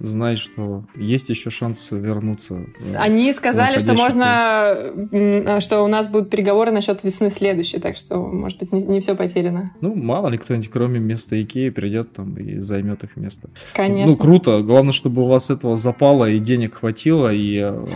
[0.00, 2.66] знай, что есть еще шанс вернуться.
[2.94, 4.76] Они сказали, что можно,
[5.10, 9.00] э, что у нас будут переговоры насчет весны следующей, так что, может быть, не, не
[9.00, 9.72] все потеряно.
[9.80, 13.48] Ну, мало ли кто-нибудь, кроме места Икеи, придет там и займет их место.
[13.72, 14.12] Конечно.
[14.12, 14.60] Ну, круто.
[14.60, 17.86] Главное, чтобы у вас этого запало и денег хватило, и, э,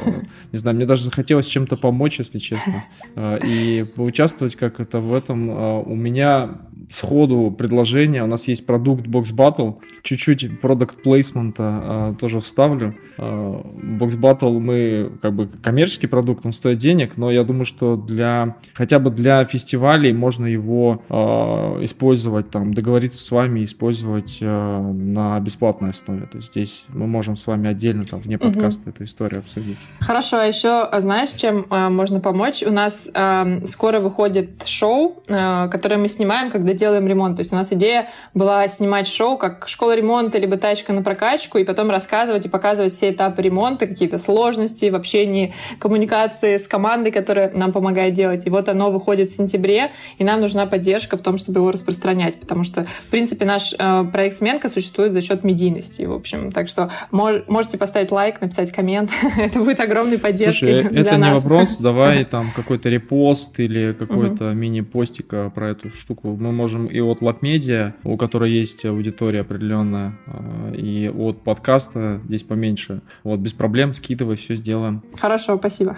[0.50, 2.84] не знаю, мне даже захотелось чем-то помочь, если честно,
[3.16, 5.50] э, и поучаствовать как это в этом.
[5.86, 8.22] У меня сходу предложение.
[8.22, 9.76] У нас есть продукт Box Battle.
[10.02, 12.96] Чуть-чуть продукт плейсмента а, тоже вставлю.
[13.18, 17.96] А, Box Battle мы как бы коммерческий продукт, он стоит денег, но я думаю, что
[17.96, 24.92] для хотя бы для фестивалей можно его а, использовать, там, договориться с вами, использовать а,
[24.92, 26.26] на бесплатной основе.
[26.26, 28.90] То есть здесь мы можем с вами отдельно там вне подкаста угу.
[28.90, 29.78] эту историю обсудить.
[30.00, 32.62] Хорошо, а еще знаешь, чем а, можно помочь?
[32.62, 37.36] У нас а, скоро выходит шоу, а, которое мы снимаем, когда сделаем ремонт.
[37.36, 41.58] То есть у нас идея была снимать шоу как школа ремонта, либо тачка на прокачку,
[41.58, 47.12] и потом рассказывать и показывать все этапы ремонта, какие-то сложности в общении, коммуникации с командой,
[47.12, 48.48] которая нам помогает делать.
[48.48, 52.40] И вот оно выходит в сентябре, и нам нужна поддержка в том, чтобы его распространять,
[52.40, 56.50] потому что, в принципе, наш э, проект «Сменка» существует за счет медийности, в общем.
[56.50, 59.12] Так что мож, можете поставить лайк, написать коммент.
[59.38, 65.28] это будет огромной поддержкой Слушай, это не вопрос, давай там какой-то репост или какой-то мини-постик
[65.54, 66.36] про эту штуку.
[66.36, 72.44] Мы можем и от LabMedia, у которой есть аудитория определенная, э, и от подкаста здесь
[72.44, 73.00] поменьше.
[73.24, 75.02] Вот, без проблем, скидывай, все сделаем.
[75.18, 75.96] Хорошо, спасибо.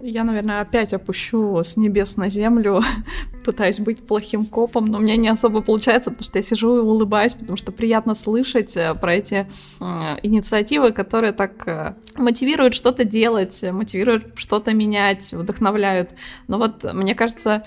[0.00, 2.80] Я, наверное, опять опущу с небес на землю,
[3.44, 7.34] пытаюсь быть плохим копом, но мне не особо получается, потому что я сижу и улыбаюсь,
[7.34, 9.46] потому что приятно слышать э, про эти
[9.80, 9.84] э,
[10.22, 16.12] инициативы, которые так э, мотивируют что-то делать, мотивируют что-то менять, вдохновляют.
[16.48, 17.64] Но вот мне кажется,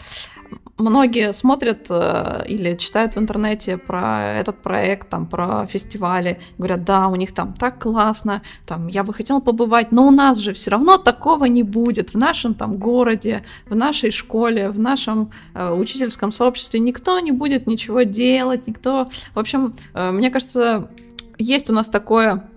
[0.80, 7.08] многие смотрят э, или читают в интернете про этот проект, там, про фестивали, говорят, да,
[7.08, 10.72] у них там так классно, там, я бы хотела побывать, но у нас же все
[10.72, 12.14] равно такого не будет.
[12.14, 17.68] В нашем там городе, в нашей школе, в нашем э, учительском сообществе никто не будет
[17.68, 20.90] ничего делать, никто, в общем, э, мне кажется,
[21.38, 22.50] есть у нас такое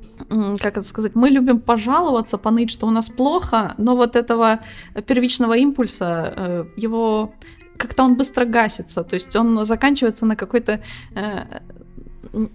[0.61, 4.61] как это сказать, мы любим пожаловаться, поныть, что у нас плохо, но вот этого
[5.07, 7.35] первичного импульса, э, его
[7.83, 10.81] как-то он быстро гасится, то есть он заканчивается на какой-то
[11.15, 11.45] э,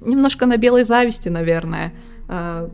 [0.02, 1.92] немножко на белой зависти, наверное.
[2.30, 2.70] Э,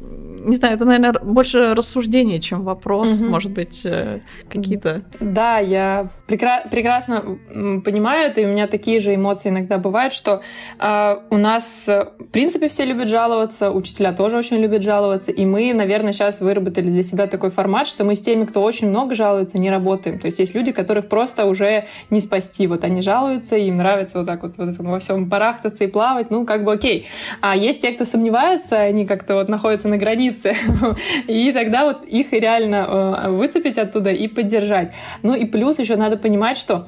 [0.00, 3.30] не знаю, это, наверное, больше рассуждение, чем вопрос, угу.
[3.30, 5.02] может быть, э, какие-то.
[5.20, 7.38] Да, я прекра- прекрасно
[7.84, 10.42] понимаю это, и у меня такие же эмоции иногда бывают, что
[10.78, 15.72] э, у нас, в принципе, все любят жаловаться, учителя тоже очень любят жаловаться, и мы,
[15.72, 19.58] наверное, сейчас выработали для себя такой формат, что мы с теми, кто очень много жалуется,
[19.58, 20.18] не работаем.
[20.18, 22.66] То есть есть люди, которых просто уже не спасти.
[22.66, 26.44] Вот они жалуются, им нравится вот так вот, вот во всем барахтаться и плавать, ну,
[26.44, 27.06] как бы окей.
[27.40, 30.54] А есть те, кто сомневается, они как-то вот находятся на границе,
[31.26, 34.92] и тогда вот их реально э, выцепить оттуда и поддержать.
[35.22, 36.86] Ну и плюс еще надо понимать, что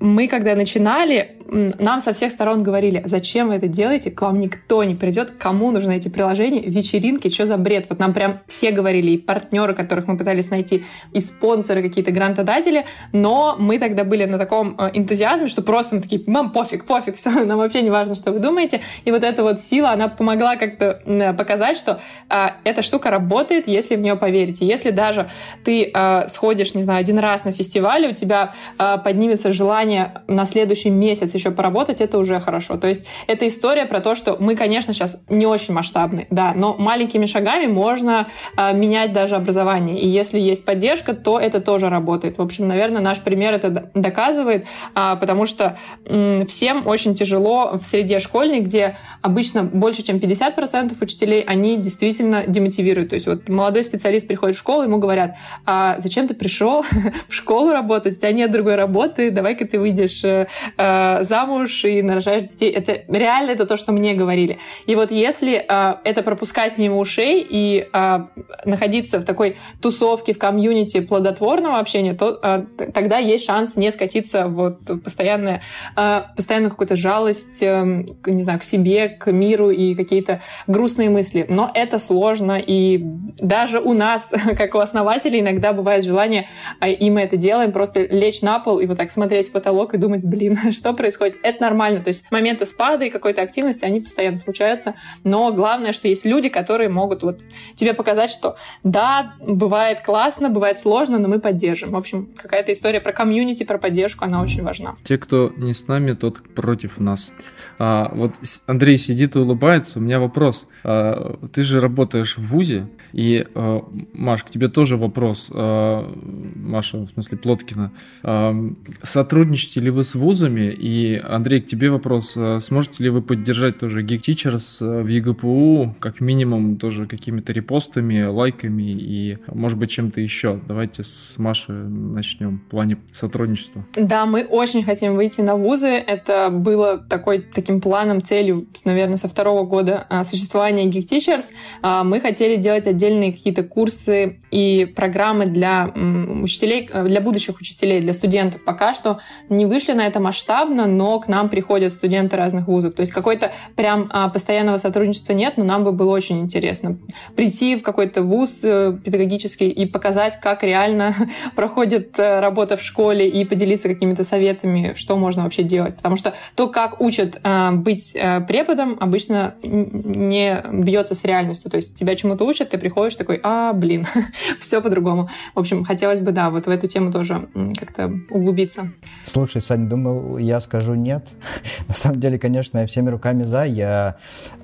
[0.00, 4.82] мы, когда начинали, нам со всех сторон говорили, зачем вы это делаете, к вам никто
[4.84, 7.86] не придет, кому нужны эти приложения, вечеринки, что за бред.
[7.90, 12.86] Вот нам прям все говорили, и партнеры, которых мы пытались найти, и спонсоры, какие-то грантодатели,
[13.12, 17.14] но мы тогда были на таком э, энтузиазме, что просто мы такие, мам, пофиг, пофиг,
[17.16, 18.80] все, нам вообще не важно, что вы думаете.
[19.04, 21.02] И вот эта вот сила, она помогла как-то
[21.36, 24.64] показать, что а, эта штука работает, если в нее поверите.
[24.64, 25.28] Если даже
[25.64, 30.46] ты а, сходишь, не знаю, один раз на фестивале, у тебя а, поднимется желание на
[30.46, 32.76] следующий месяц поработать, это уже хорошо.
[32.76, 36.74] То есть это история про то, что мы, конечно, сейчас не очень масштабны, да, но
[36.78, 39.98] маленькими шагами можно а, менять даже образование.
[39.98, 42.38] И если есть поддержка, то это тоже работает.
[42.38, 45.76] В общем, наверное, наш пример это доказывает, а, потому что
[46.06, 52.44] м, всем очень тяжело в среде школьной, где обычно больше, чем 50% учителей, они действительно
[52.46, 53.10] демотивируют.
[53.10, 56.84] То есть вот молодой специалист приходит в школу, ему говорят, а зачем ты пришел
[57.28, 62.02] в школу работать, у тебя нет другой работы, давай-ка ты выйдешь э, э, замуж и
[62.02, 62.70] нарожаешь детей.
[62.70, 64.58] Это реально это то, что мне говорили.
[64.86, 68.18] И вот если э, это пропускать мимо ушей и э,
[68.66, 74.46] находиться в такой тусовке, в комьюнити плодотворного общения, то э, тогда есть шанс не скатиться
[74.46, 75.62] вот постоянное,
[75.96, 81.46] э, постоянную какую-то жалость, э, не знаю, к себе, к миру и какие-то грустные мысли.
[81.48, 83.02] Но это сложно, и
[83.38, 86.46] даже у нас, как у основателей, иногда бывает желание,
[86.86, 89.96] и мы это делаем, просто лечь на пол и вот так смотреть в потолок и
[89.96, 91.21] думать, блин, что происходит?
[91.26, 92.00] Это нормально.
[92.00, 96.48] То есть моменты спада и какой-то активности, они постоянно случаются, но главное, что есть люди,
[96.48, 97.40] которые могут вот
[97.74, 101.92] тебе показать, что да, бывает классно, бывает сложно, но мы поддержим.
[101.92, 104.96] В общем, какая-то история про комьюнити, про поддержку, она очень важна.
[105.04, 107.32] Те, кто не с нами, тот против нас.
[107.78, 108.34] А, вот
[108.66, 109.98] Андрей сидит и улыбается.
[109.98, 110.66] У меня вопрос.
[110.84, 115.50] А, ты же работаешь в ВУЗе, и, а, Маш, к тебе тоже вопрос.
[115.54, 116.10] А,
[116.56, 117.92] Маша, в смысле Плоткина.
[118.22, 118.54] А,
[119.02, 120.72] сотрудничаете ли вы с ВУЗами?
[120.72, 122.34] И, Андрей, к тебе вопрос.
[122.36, 128.24] А, сможете ли вы поддержать тоже Geek Teachers в ЕГПУ, как минимум, тоже какими-то репостами,
[128.24, 130.60] лайками и, может быть, чем-то еще?
[130.66, 133.84] Давайте с Машей начнем в плане сотрудничества.
[133.96, 135.88] Да, мы очень хотим выйти на ВУЗы.
[135.88, 141.46] Это было такой, таким планом, целью, наверное, со второго года а, существования Geek Teachers.
[141.82, 148.12] А, мы хотели делать отдельные какие-то курсы и программы для учителей, для будущих учителей, для
[148.12, 148.64] студентов.
[148.64, 152.94] Пока что не вышли на это масштабно, но к нам приходят студенты разных вузов.
[152.94, 156.98] То есть какой-то прям а, постоянного сотрудничества нет, но нам бы было очень интересно
[157.36, 161.14] прийти в какой-то вуз э, педагогический и показать, как реально
[161.56, 165.96] проходит э, работа в школе и поделиться какими-то советами, что можно вообще делать.
[165.96, 171.70] Потому что то, как учат э, быть э, преподом, обычно не бьется с реальностью.
[171.70, 174.06] То есть тебя чему-то учат, ты приходишь такой, а, блин,
[174.58, 175.28] все по-другому.
[175.54, 178.90] В общем, хотелось бы, да, вот в эту тему тоже как-то углубиться.
[179.24, 181.34] Слушай, Сань, думал, я скажу нет.
[181.88, 183.64] На самом деле, конечно, я всеми руками за.
[183.64, 184.16] Я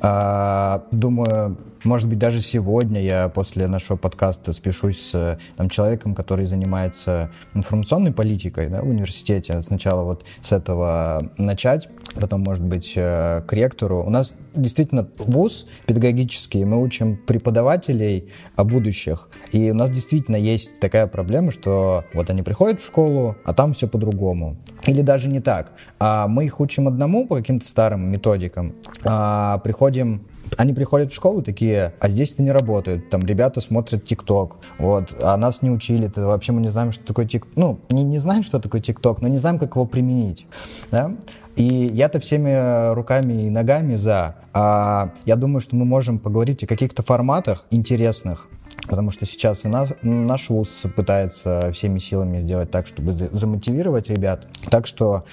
[0.02, 6.46] э, думаю, может быть, даже сегодня я после нашего подкаста спешусь с там, человеком, который
[6.46, 9.62] занимается информационной политикой да, в университете.
[9.62, 14.02] Сначала вот с этого начать, потом, может быть, э, к ректору.
[14.04, 19.28] У нас действительно вуз педагогический, мы учим преподавателей о будущих.
[19.52, 23.72] И у нас действительно есть такая проблема, что вот они приходят в школу, а там
[23.72, 24.56] все по-другому.
[24.88, 25.72] Или даже не так.
[25.98, 28.74] А мы их учим одному по каким-то старым методикам,
[29.04, 30.22] а приходим
[30.56, 33.10] они приходят в школу такие, а здесь это не работает.
[33.10, 36.24] Там ребята смотрят ТикТок, вот, а нас не учили, -то.
[36.24, 37.52] вообще мы не знаем, что такое ТикТок.
[37.56, 40.46] Ну, не, не знаем, что такое ТикТок, но не знаем, как его применить.
[40.90, 41.12] Да?
[41.54, 44.36] И я-то всеми руками и ногами за.
[44.52, 48.48] А я думаю, что мы можем поговорить о каких-то форматах интересных,
[48.88, 54.46] Потому что сейчас наш, наш вуз пытается всеми силами сделать так, чтобы замотивировать ребят.
[54.70, 55.24] Так что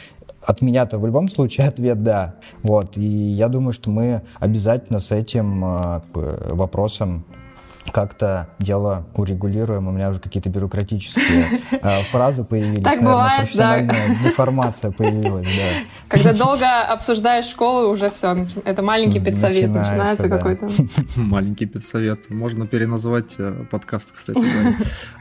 [0.42, 2.36] от меня-то в любом случае ответ «да».
[2.64, 2.98] Вот.
[2.98, 7.26] И я думаю, что мы обязательно с этим э, вопросом
[7.92, 9.88] как-то дело урегулируем.
[9.88, 12.84] У меня уже какие-то бюрократические э, фразы появились.
[12.84, 14.30] Так Наверное, бывает, профессиональная да.
[14.30, 15.86] деформация появилась, да.
[16.08, 20.38] Когда долго обсуждаешь школу, уже все, это маленький педсовет начинается, начинается да.
[20.38, 20.70] какой-то.
[21.16, 22.30] Маленький педсовет.
[22.30, 24.46] Можно переназвать э, подкаст, кстати.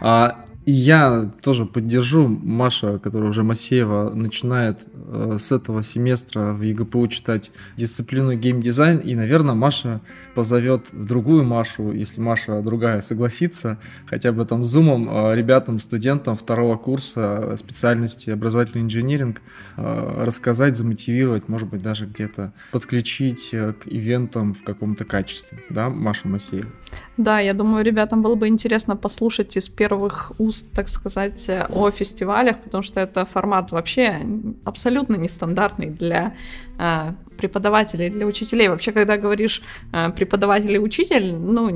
[0.00, 0.36] А,
[0.66, 7.06] и я тоже поддержу Маша, которая уже Масеева начинает э, с этого семестра в ЕГПУ
[7.08, 8.98] читать дисциплину геймдизайн.
[8.98, 10.00] И, наверное, Маша
[10.34, 16.76] позовет другую Машу, если Маша другая согласится, хотя бы там зумом э, ребятам, студентам второго
[16.76, 19.42] курса специальности образовательный инжиниринг
[19.76, 25.58] э, рассказать, замотивировать, может быть, даже где-то подключить э, к ивентам в каком-то качестве.
[25.68, 26.68] Да, Маша Масеева?
[27.16, 32.58] Да, я думаю, ребятам было бы интересно послушать из первых уст, так сказать, о фестивалях,
[32.58, 34.20] потому что это формат вообще
[34.64, 36.34] абсолютно нестандартный для
[36.78, 38.68] э, преподавателей, для учителей.
[38.68, 39.62] Вообще, когда говоришь
[39.92, 41.68] э, преподаватель и учитель, ну,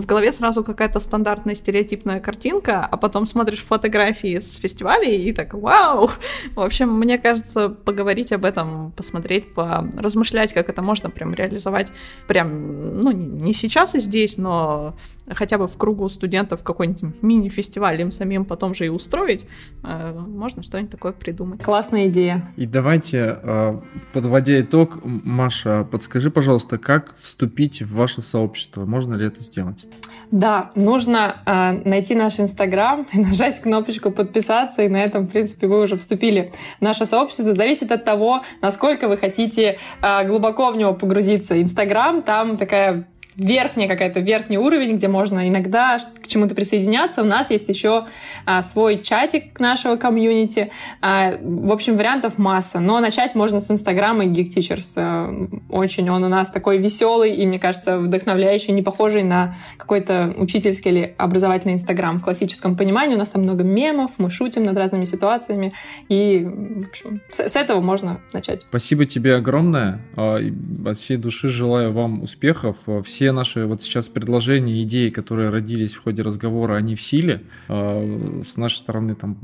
[0.00, 5.54] в голове сразу какая-то стандартная стереотипная картинка, а потом смотришь фотографии с фестивалей и так,
[5.54, 6.10] вау!
[6.54, 11.92] В общем, мне кажется, поговорить об этом, посмотреть, поразмышлять, как это можно прям реализовать
[12.26, 14.96] прям, ну, не сейчас и здесь, но
[15.28, 19.46] хотя бы в кругу студентов какой-нибудь мини-фестиваль им самим потом же и устроить,
[19.82, 21.62] э, можно что-нибудь такое придумать.
[21.62, 22.48] Классная идея.
[22.56, 23.80] И давайте, э,
[24.12, 28.84] подводя итог, Маша, подскажи, пожалуйста, как вступить в ваше сообщество?
[28.84, 29.86] Можно ли это сделать?
[30.30, 35.66] Да, нужно э, найти наш Инстаграм и нажать кнопочку подписаться, и на этом, в принципе,
[35.66, 37.54] вы уже вступили в наше сообщество.
[37.54, 41.60] Зависит от того, насколько вы хотите э, глубоко в него погрузиться.
[41.60, 43.06] Инстаграм, там такая
[43.36, 47.22] верхняя какая-то верхний уровень, где можно иногда к чему-то присоединяться.
[47.22, 48.04] У нас есть еще
[48.46, 50.70] а, свой чатик нашего комьюнити.
[51.02, 52.80] А, в общем, вариантов масса.
[52.80, 54.92] Но начать можно с Инстаграма и Geek Teachers.
[54.96, 60.34] А, очень он у нас такой веселый и, мне кажется, вдохновляющий, не похожий на какой-то
[60.38, 63.16] учительский или образовательный Инстаграм в классическом понимании.
[63.16, 65.74] У нас там много мемов, мы шутим над разными ситуациями.
[66.08, 68.62] И, в общем, с, с этого можно начать.
[68.62, 70.00] Спасибо тебе огромное.
[70.16, 70.38] А,
[70.86, 72.76] от всей души желаю вам успехов.
[73.04, 77.42] Все все наши вот сейчас предложения, идеи, которые родились в ходе разговора, они в силе.
[77.68, 79.36] А, с нашей стороны там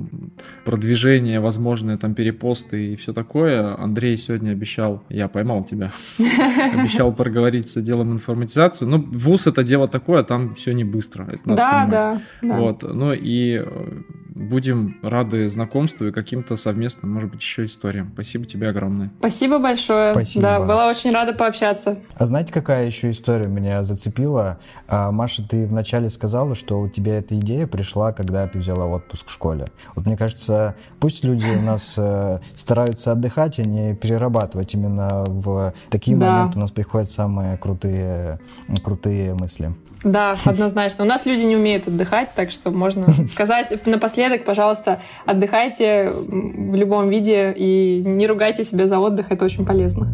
[0.65, 3.75] продвижение, возможные там перепосты и все такое.
[3.77, 8.87] Андрей сегодня обещал, я поймал тебя, обещал проговорить с отделом информатизации.
[8.87, 11.25] Ну, ВУЗ это дело такое, там все не быстро.
[11.45, 12.57] да, да, да.
[12.61, 14.03] Вот, ну и э,
[14.35, 18.11] будем рады знакомству и каким-то совместным, может быть, еще историям.
[18.15, 19.11] Спасибо тебе огромное.
[19.19, 20.13] Спасибо большое.
[20.13, 20.43] Спасибо.
[20.43, 21.99] Да, была очень рада пообщаться.
[22.15, 24.59] А знаете, какая еще история меня зацепила?
[24.89, 29.29] А, Маша, ты вначале сказала, что у тебя эта идея пришла, когда ты взяла отпуск
[29.29, 29.67] в школе.
[29.95, 34.75] Вот мне кажется, пусть люди у нас э, стараются отдыхать, а не перерабатывать.
[34.75, 36.31] Именно в такие да.
[36.31, 38.41] моменты у нас приходят самые крутые,
[38.83, 39.73] крутые мысли.
[40.05, 41.05] Да, однозначно.
[41.05, 47.09] У нас люди не умеют отдыхать, так что можно сказать напоследок, пожалуйста, отдыхайте в любом
[47.09, 50.09] виде и не ругайте себя за отдых, это очень полезно.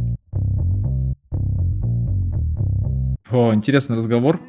[3.31, 4.41] О, интересный разговор.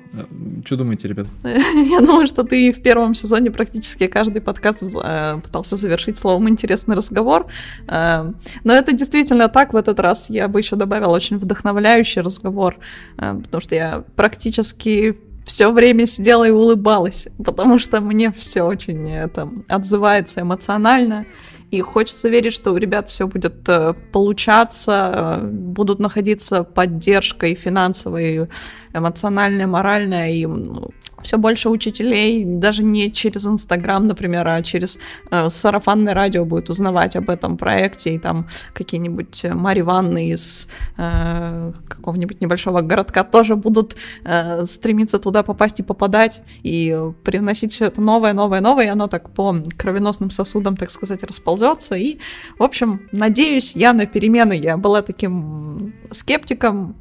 [0.63, 1.27] Что думаете, ребят?
[1.43, 6.95] Я думаю, что ты в первом сезоне практически каждый подкаст э, пытался завершить словом «интересный
[6.95, 7.47] разговор».
[7.89, 8.31] Э,
[8.63, 9.73] но это действительно так.
[9.73, 12.77] В этот раз я бы еще добавила очень вдохновляющий разговор,
[13.17, 15.17] э, потому что я практически
[15.49, 21.25] все время сидела и улыбалась, потому что мне все очень это отзывается эмоционально.
[21.71, 27.55] И хочется верить, что у ребят все будет э, получаться, э, будут находиться поддержка и
[27.55, 28.47] финансовая, и
[28.93, 30.89] эмоциональная, моральная, и ну,
[31.23, 34.97] все больше учителей даже не через Инстаграм, например, а через
[35.31, 40.67] э, сарафанное радио будет узнавать об этом проекте, и там какие-нибудь э, Мари Ванны из
[40.97, 47.85] э, какого-нибудь небольшого городка тоже будут э, стремиться туда попасть и попадать, и привносить все
[47.85, 51.95] это новое, новое, новое, и оно так по кровеносным сосудам, так сказать, расползется.
[51.95, 52.19] И,
[52.57, 54.53] в общем, надеюсь я на перемены.
[54.53, 56.95] Я была таким скептиком,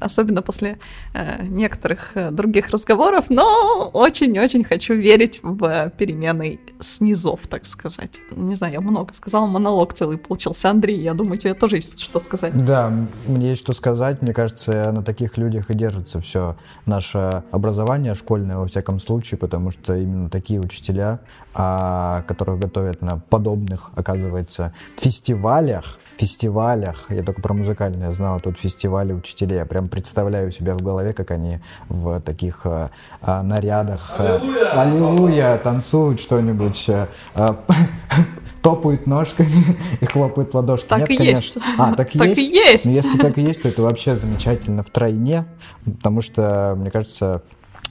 [0.00, 0.78] особенно после
[1.12, 8.20] э, некоторых э, других разговоров, но очень-очень хочу верить в перемены снизов, так сказать.
[8.30, 10.70] Не знаю, я много сказала, монолог целый получился.
[10.70, 12.64] Андрей, я думаю, тебе тоже есть что сказать.
[12.64, 12.92] Да,
[13.26, 14.22] мне есть что сказать.
[14.22, 19.70] Мне кажется, на таких людях и держится все наше образование школьное, во всяком случае, потому
[19.70, 21.20] что именно такие учителя,
[21.54, 29.58] которых готовят на подобных, оказывается, фестивалях, фестивалях, я только про музыкальное знал, тут фестивали учителей,
[29.58, 32.90] я прям представляю себя в голове, как они в таких а,
[33.20, 36.90] а, нарядах э, аллилуйя, аллилуйя танцуют что-нибудь,
[37.34, 37.64] а,
[38.62, 40.88] топают ножками и хлопают ладошки.
[40.88, 41.40] Так Нет, и конечно.
[41.40, 41.58] есть.
[41.78, 42.38] А, так, так есть?
[42.38, 42.84] и есть.
[42.84, 45.44] Но если так и есть, то это вообще замечательно в тройне,
[45.84, 47.42] потому что, мне кажется,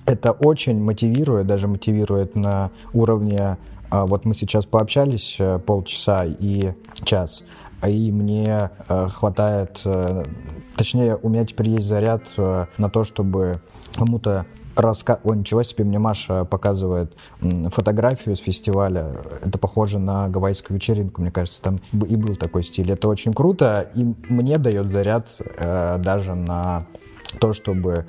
[0.05, 3.57] это очень мотивирует, даже мотивирует на уровне
[3.93, 6.73] вот мы сейчас пообщались э, полчаса и
[7.03, 7.43] час,
[7.79, 10.23] а и мне э, хватает, э,
[10.75, 13.61] точнее, у меня теперь есть заряд на то, чтобы
[13.95, 14.45] кому-то
[14.75, 15.19] раска...
[15.23, 19.11] О, ничего себе, мне Маша показывает фотографию с фестиваля.
[19.45, 22.91] Это похоже на гавайскую вечеринку, мне кажется, там и был такой стиль.
[22.91, 26.87] Это очень круто, и мне дает заряд э, даже на
[27.39, 28.05] то, чтобы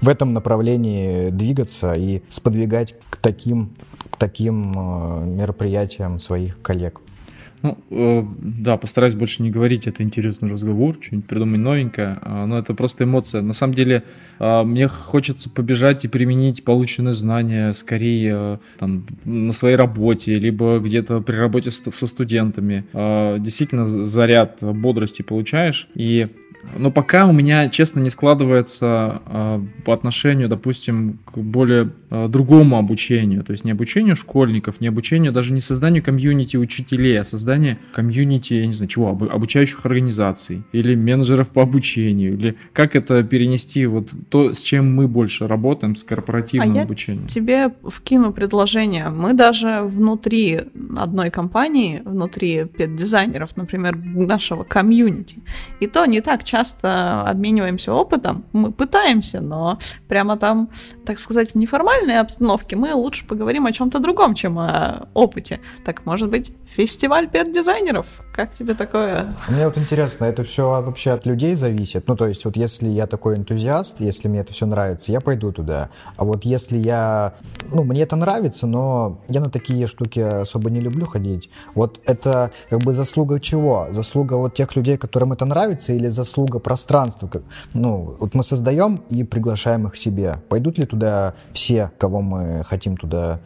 [0.00, 3.70] в этом направлении двигаться и сподвигать к таким,
[4.10, 7.00] к таким э, мероприятиям своих коллег.
[7.62, 12.58] Ну, э, да, постараюсь больше не говорить, это интересный разговор, что-нибудь придумать новенькое, э, но
[12.58, 13.42] это просто эмоция.
[13.42, 14.04] На самом деле,
[14.38, 20.78] э, мне хочется побежать и применить полученные знания скорее э, там, на своей работе, либо
[20.78, 22.84] где-то при работе с, со студентами.
[22.92, 26.28] Э, действительно, заряд бодрости получаешь, и
[26.76, 32.78] но пока у меня, честно, не складывается э, по отношению, допустим, к более э, другому
[32.78, 33.44] обучению.
[33.44, 38.54] То есть не обучению школьников, не обучению, даже не созданию комьюнити учителей, а созданию комьюнити,
[38.54, 42.34] я не знаю, чего, об, обучающих организаций или менеджеров по обучению.
[42.34, 47.24] Или как это перенести, вот то, с чем мы больше работаем, с корпоративным а обучением.
[47.24, 49.10] Я тебе вкину предложение.
[49.10, 50.60] Мы даже внутри
[50.96, 55.38] одной компании, внутри дизайнеров, например, нашего комьюнити,
[55.80, 59.78] и то не так часто обмениваемся опытом, мы пытаемся, но
[60.08, 60.70] прямо там,
[61.04, 65.60] так сказать, в неформальной обстановке мы лучше поговорим о чем-то другом, чем о опыте.
[65.84, 68.06] Так, может быть, фестиваль пет-дизайнеров?
[68.34, 69.34] Как тебе такое?
[69.48, 72.08] Мне вот интересно, это все вообще от людей зависит?
[72.08, 75.52] Ну, то есть, вот если я такой энтузиаст, если мне это все нравится, я пойду
[75.52, 75.90] туда.
[76.16, 77.34] А вот если я...
[77.72, 81.50] Ну, мне это нравится, но я на такие штуки особо не люблю ходить.
[81.74, 83.88] Вот это как бы заслуга чего?
[83.90, 87.28] Заслуга вот тех людей, которым это нравится, или заслуга заслуга пространства.
[87.74, 90.36] Ну, вот мы создаем и приглашаем их к себе.
[90.48, 93.40] Пойдут ли туда все, кого мы хотим туда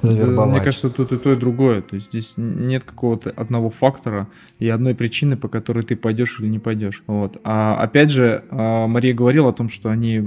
[0.00, 0.50] завербовать?
[0.50, 1.82] Мне кажется, тут и то, и другое.
[1.82, 4.28] То есть здесь нет какого-то одного фактора
[4.58, 7.02] и одной причины, по которой ты пойдешь или не пойдешь.
[7.06, 7.40] Вот.
[7.44, 10.22] А опять же, а, Мария говорила о том, что они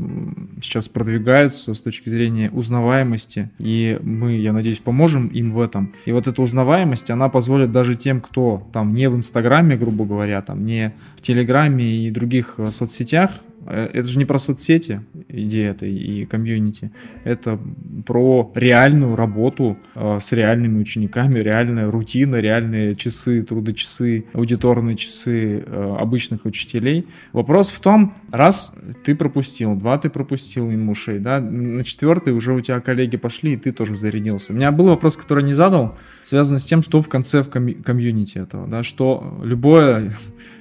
[0.62, 5.93] сейчас продвигаются с точки зрения узнаваемости, и мы, я надеюсь, поможем им в этом.
[6.05, 10.41] И вот эта узнаваемость, она позволит даже тем, кто там не в Инстаграме, грубо говоря,
[10.41, 13.32] там не в Телеграме и других э, соцсетях,
[13.70, 16.91] это же не про соцсети, идея этой и комьюнити.
[17.24, 17.59] Это
[18.05, 25.95] про реальную работу э, с реальными учениками, реальная рутина, реальные часы, трудочасы, аудиторные часы э,
[25.99, 27.07] обычных учителей.
[27.34, 32.53] Вопрос в том, раз ты пропустил, два ты пропустил ему ушей, да, на четвертый уже
[32.53, 34.53] у тебя коллеги пошли, и ты тоже зарядился.
[34.53, 38.38] У меня был вопрос, который не задал, связан с тем, что в конце в комьюнити
[38.38, 40.13] этого, да, что любое,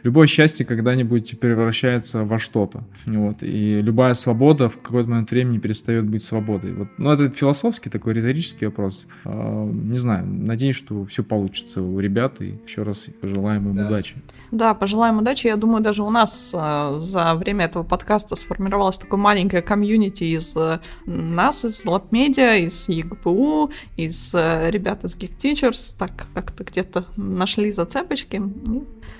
[0.06, 2.84] любое счастье когда-нибудь превращается во что-то.
[3.06, 3.42] Вот.
[3.42, 6.72] И любая свобода в какой-то момент времени перестает быть свободой?
[6.72, 9.06] Вот, ну, это философский такой риторический вопрос.
[9.24, 13.86] А, не знаю, надеюсь, что все получится у ребят, и еще раз пожелаем им да.
[13.86, 14.16] удачи.
[14.52, 15.48] Да, пожелаем удачи.
[15.48, 20.56] Я думаю, даже у нас э, за время этого подкаста сформировалось такое маленькое комьюнити из
[20.56, 25.96] э, нас, из LabMedia, из ЕГПУ, из э, ребят из Geek Teachers.
[25.98, 28.40] Так как-то где-то нашли зацепочки.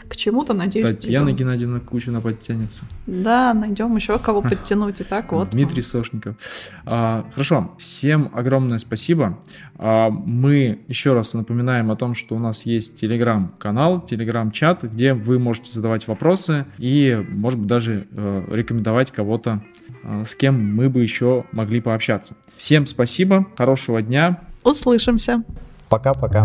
[0.09, 1.39] К чему-то, надеюсь, Татьяна придем.
[1.39, 2.85] Геннадьевна Кучина подтянется.
[3.07, 5.01] Да, найдем еще кого подтянуть.
[5.01, 5.51] И так вот.
[5.51, 6.37] Дмитрий Сошников.
[6.85, 9.39] А, хорошо, всем огромное спасибо.
[9.79, 15.39] А, мы еще раз напоминаем о том, что у нас есть телеграм-канал, телеграм-чат, где вы
[15.39, 19.63] можете задавать вопросы и, может быть, даже э, рекомендовать кого-то,
[20.03, 22.35] э, с кем мы бы еще могли пообщаться.
[22.57, 24.41] Всем спасибо, хорошего дня.
[24.63, 25.43] Услышимся.
[25.89, 26.45] Пока-пока.